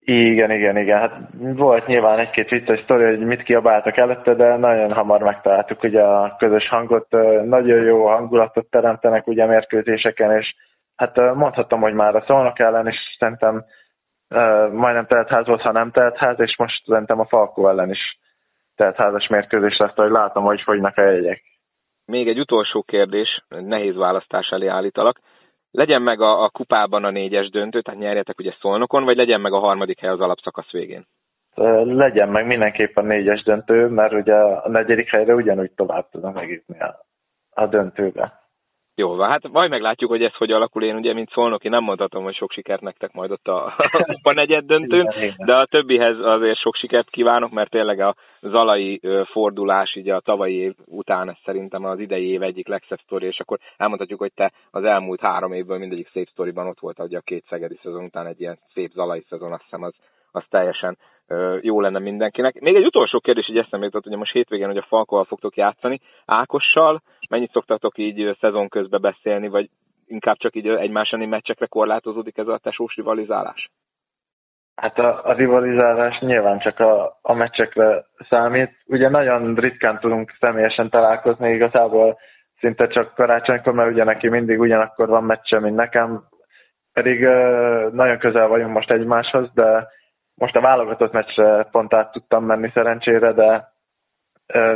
Igen, 0.00 0.50
igen, 0.50 0.76
igen. 0.76 0.98
Hát 0.98 1.30
volt 1.38 1.86
nyilván 1.86 2.18
egy-két 2.18 2.48
vicces 2.48 2.80
sztori, 2.80 3.04
hogy 3.04 3.18
mit 3.18 3.42
kiabáltak 3.42 3.96
előtte, 3.96 4.34
de 4.34 4.56
nagyon 4.56 4.92
hamar 4.92 5.22
megtaláltuk 5.22 5.82
ugye 5.82 6.02
a 6.02 6.36
közös 6.38 6.68
hangot. 6.68 7.10
Nagyon 7.44 7.82
jó 7.82 8.06
hangulatot 8.06 8.70
teremtenek 8.70 9.26
ugye 9.26 9.46
mérkőzéseken, 9.46 10.36
és 10.38 10.54
hát 10.96 11.34
mondhatom, 11.34 11.80
hogy 11.80 11.94
már 11.94 12.16
a 12.16 12.24
szolnok 12.26 12.58
ellen 12.58 12.88
is 12.88 13.16
szerintem 13.18 13.64
majdnem 14.72 15.06
teltház 15.06 15.46
volt, 15.46 15.60
ha 15.60 15.72
nem 15.72 15.90
teltház, 15.90 16.40
és 16.40 16.56
most 16.56 16.84
szerintem 16.86 17.20
a 17.20 17.26
Falkó 17.26 17.68
ellen 17.68 17.90
is 17.90 18.18
teltházas 18.76 19.26
mérkőzés 19.26 19.76
lesz, 19.76 19.94
hogy 19.94 20.10
látom, 20.10 20.44
hogy 20.44 20.60
fogynak 20.60 20.96
a 20.96 21.02
jegyek. 21.02 21.42
Még 22.06 22.28
egy 22.28 22.38
utolsó 22.38 22.82
kérdés, 22.82 23.44
nehéz 23.48 23.96
választás 23.96 24.48
elé 24.48 24.66
állítalak. 24.66 25.20
Legyen 25.70 26.02
meg 26.02 26.20
a, 26.20 26.42
a 26.42 26.48
kupában 26.48 27.04
a 27.04 27.10
négyes 27.10 27.50
döntő, 27.50 27.80
tehát 27.80 28.00
nyerjetek 28.00 28.38
ugye 28.38 28.54
Szolnokon, 28.60 29.04
vagy 29.04 29.16
legyen 29.16 29.40
meg 29.40 29.52
a 29.52 29.58
harmadik 29.58 30.00
hely 30.00 30.10
az 30.10 30.20
alapszakasz 30.20 30.70
végén? 30.70 31.06
Legyen 31.84 32.28
meg 32.28 32.46
mindenképpen 32.46 33.04
a 33.04 33.06
négyes 33.06 33.42
döntő, 33.42 33.86
mert 33.88 34.12
ugye 34.12 34.34
a 34.34 34.68
negyedik 34.68 35.08
helyre 35.08 35.34
ugyanúgy 35.34 35.70
tovább 35.72 36.08
tudom 36.10 36.32
megítni 36.32 36.80
a, 36.80 37.04
a 37.50 37.66
döntőbe. 37.66 38.43
Jó, 38.96 39.18
hát 39.18 39.48
majd 39.48 39.70
meglátjuk, 39.70 40.10
hogy 40.10 40.22
ez 40.22 40.34
hogy 40.34 40.50
alakul. 40.50 40.82
Én 40.82 40.96
ugye, 40.96 41.12
mint 41.12 41.30
szolnoki, 41.30 41.68
nem 41.68 41.82
mondhatom, 41.82 42.24
hogy 42.24 42.34
sok 42.34 42.50
sikert 42.50 42.80
nektek 42.80 43.12
majd 43.12 43.30
ott 43.30 43.48
a, 43.48 43.74
a 44.22 44.32
negyed 44.32 44.64
döntőn, 44.64 45.34
de 45.44 45.54
a 45.54 45.66
többihez 45.66 46.18
azért 46.18 46.58
sok 46.58 46.74
sikert 46.74 47.10
kívánok, 47.10 47.50
mert 47.50 47.70
tényleg 47.70 48.00
a 48.00 48.14
zalai 48.40 49.00
fordulás 49.24 49.94
így 49.94 50.08
a 50.08 50.20
tavalyi 50.20 50.54
év 50.54 50.74
után 50.84 51.28
ez 51.28 51.36
szerintem 51.44 51.84
az 51.84 51.98
idei 51.98 52.28
év 52.28 52.42
egyik 52.42 52.68
legszebb 52.68 53.00
sztori, 53.04 53.26
és 53.26 53.40
akkor 53.40 53.58
elmondhatjuk, 53.76 54.18
hogy 54.18 54.32
te 54.34 54.52
az 54.70 54.84
elmúlt 54.84 55.20
három 55.20 55.52
évből 55.52 55.78
mindegyik 55.78 56.10
szép 56.12 56.28
sztoriban 56.28 56.66
ott 56.66 56.80
volt, 56.80 56.98
ugye 56.98 57.18
a 57.18 57.24
két 57.24 57.44
szegedi 57.48 57.78
szezon 57.82 58.04
után 58.04 58.26
egy 58.26 58.40
ilyen 58.40 58.58
szép 58.72 58.90
zalai 58.90 59.24
szezon, 59.28 59.52
azt 59.52 59.62
hiszem 59.62 59.82
az, 59.82 59.94
az 60.32 60.42
teljesen 60.50 60.98
jó 61.60 61.80
lenne 61.80 61.98
mindenkinek. 61.98 62.60
Még 62.60 62.74
egy 62.74 62.84
utolsó 62.84 63.20
kérdés 63.20 63.48
így 63.48 63.58
eszembe 63.58 63.84
jutott, 63.84 64.04
hogy 64.04 64.16
most 64.16 64.32
hétvégén, 64.32 64.66
hogy 64.66 64.76
a 64.76 64.86
Falkóval 64.88 65.24
fogtok 65.24 65.56
játszani, 65.56 66.00
Ákossal, 66.26 67.02
mennyit 67.28 67.52
szoktatok 67.52 67.98
így 67.98 68.36
szezon 68.40 68.68
közben 68.68 69.00
beszélni, 69.00 69.48
vagy 69.48 69.68
inkább 70.06 70.36
csak 70.36 70.56
így 70.56 70.68
egymásani 70.68 71.26
meccsekre 71.26 71.66
korlátozódik 71.66 72.38
ez 72.38 72.46
a 72.46 72.58
tesós 72.58 72.94
rivalizálás? 72.94 73.70
Hát 74.74 74.98
a, 74.98 75.24
a 75.24 75.32
rivalizálás 75.32 76.18
nyilván 76.18 76.58
csak 76.58 76.80
a, 76.80 77.18
a 77.22 77.32
meccsekre 77.32 78.04
számít. 78.28 78.70
Ugye 78.86 79.08
nagyon 79.08 79.54
ritkán 79.54 79.98
tudunk 80.00 80.36
személyesen 80.40 80.90
találkozni, 80.90 81.52
igazából 81.52 82.18
szinte 82.58 82.86
csak 82.86 83.14
karácsonykor, 83.14 83.72
mert 83.72 83.90
ugye 83.90 84.04
neki 84.04 84.28
mindig 84.28 84.60
ugyanakkor 84.60 85.08
van 85.08 85.24
meccse, 85.24 85.60
mint 85.60 85.76
nekem. 85.76 86.22
Pedig 86.92 87.20
nagyon 87.92 88.18
közel 88.18 88.48
vagyunk 88.48 88.72
most 88.72 88.90
egymáshoz, 88.90 89.50
de 89.54 89.88
most 90.34 90.56
a 90.56 90.60
válogatott 90.60 91.12
meccsre 91.12 91.68
pont 91.70 91.94
át 91.94 92.12
tudtam 92.12 92.44
menni 92.44 92.70
szerencsére, 92.74 93.32
de 93.32 93.72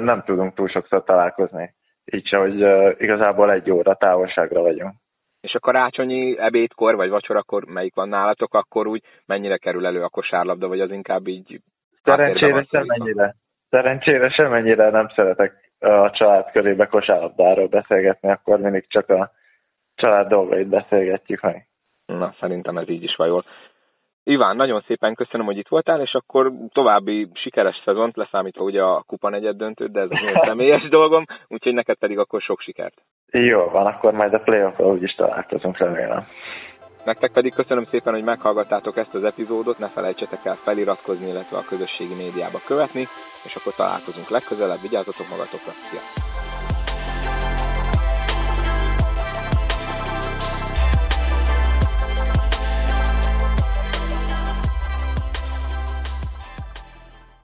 nem 0.00 0.22
tudunk 0.24 0.54
túl 0.54 0.68
sokszor 0.68 1.04
találkozni. 1.04 1.74
Így 2.12 2.26
se, 2.26 2.36
hogy 2.36 2.59
igazából 3.00 3.52
egy 3.52 3.70
óra 3.70 3.94
távolságra 3.94 4.61
vagyunk. 4.61 4.94
És 5.40 5.54
a 5.54 5.59
karácsonyi 5.59 6.38
ebédkor 6.38 6.96
vagy 6.96 7.09
vacsorakor 7.09 7.64
melyik 7.64 7.94
van 7.94 8.09
nálatok, 8.09 8.54
akkor 8.54 8.86
úgy 8.86 9.02
mennyire 9.26 9.56
kerül 9.56 9.86
elő 9.86 10.02
a 10.02 10.09
kosárlabda, 10.09 10.68
vagy 10.68 10.80
az 10.80 10.90
inkább 10.90 11.26
így... 11.26 11.61
Szerencsére 12.02 12.66
semennyire. 12.70 13.34
Szerencsére 13.68 14.30
semennyire 14.30 14.90
nem 14.90 15.09
szeretek 15.09 15.72
a 15.78 16.11
család 16.11 16.50
körébe 16.50 16.86
kosárlabdáról 16.86 17.66
beszélgetni, 17.66 18.30
akkor 18.30 18.59
mindig 18.59 18.86
csak 18.88 19.09
a 19.09 19.30
család 19.94 20.28
dolgait 20.28 20.68
beszélgetjük 20.68 21.40
meg. 21.40 21.66
Na, 22.06 22.34
szerintem 22.40 22.78
ez 22.78 22.88
így 22.88 23.02
is 23.02 23.16
van 23.16 23.26
jól. 23.28 23.44
Iván, 24.29 24.57
nagyon 24.57 24.85
szépen 24.87 25.14
köszönöm, 25.14 25.47
hogy 25.47 25.57
itt 25.57 25.68
voltál, 25.68 26.01
és 26.01 26.12
akkor 26.12 26.53
további 26.72 27.29
sikeres 27.35 27.83
szezont, 27.85 28.16
leszámítva 28.16 28.64
ugye 28.64 28.83
a 28.83 29.03
kupa 29.07 29.29
negyed 29.29 29.57
döntőt, 29.57 29.93
de 29.93 30.01
ez 30.01 30.11
az 30.11 30.18
én 30.26 30.41
személyes 30.45 30.89
dolgom, 30.99 31.24
úgyhogy 31.47 31.74
neked 31.74 31.97
pedig 31.99 32.18
akkor 32.18 32.41
sok 32.41 32.61
sikert. 32.61 32.95
Jó 33.31 33.68
van, 33.68 33.87
akkor 33.87 34.12
majd 34.12 34.35
a 34.35 34.39
playoff 34.39 34.79
úgyis 34.79 35.14
találkozunk, 35.14 35.79
remélem. 35.79 36.24
Nektek 37.05 37.33
pedig 37.33 37.55
köszönöm 37.55 37.85
szépen, 37.85 38.14
hogy 38.14 38.24
meghallgattátok 38.24 38.97
ezt 38.97 39.14
az 39.14 39.24
epizódot, 39.24 39.79
ne 39.79 39.89
felejtsetek 39.89 40.45
el 40.45 40.55
feliratkozni, 40.55 41.29
illetve 41.29 41.57
a 41.57 41.68
közösségi 41.68 42.14
médiába 42.14 42.59
követni, 42.66 43.05
és 43.45 43.55
akkor 43.57 43.72
találkozunk 43.74 44.29
legközelebb, 44.29 44.83
vigyázzatok 44.83 45.26
magatokra, 45.29 45.72
sziasztok! 45.89 46.68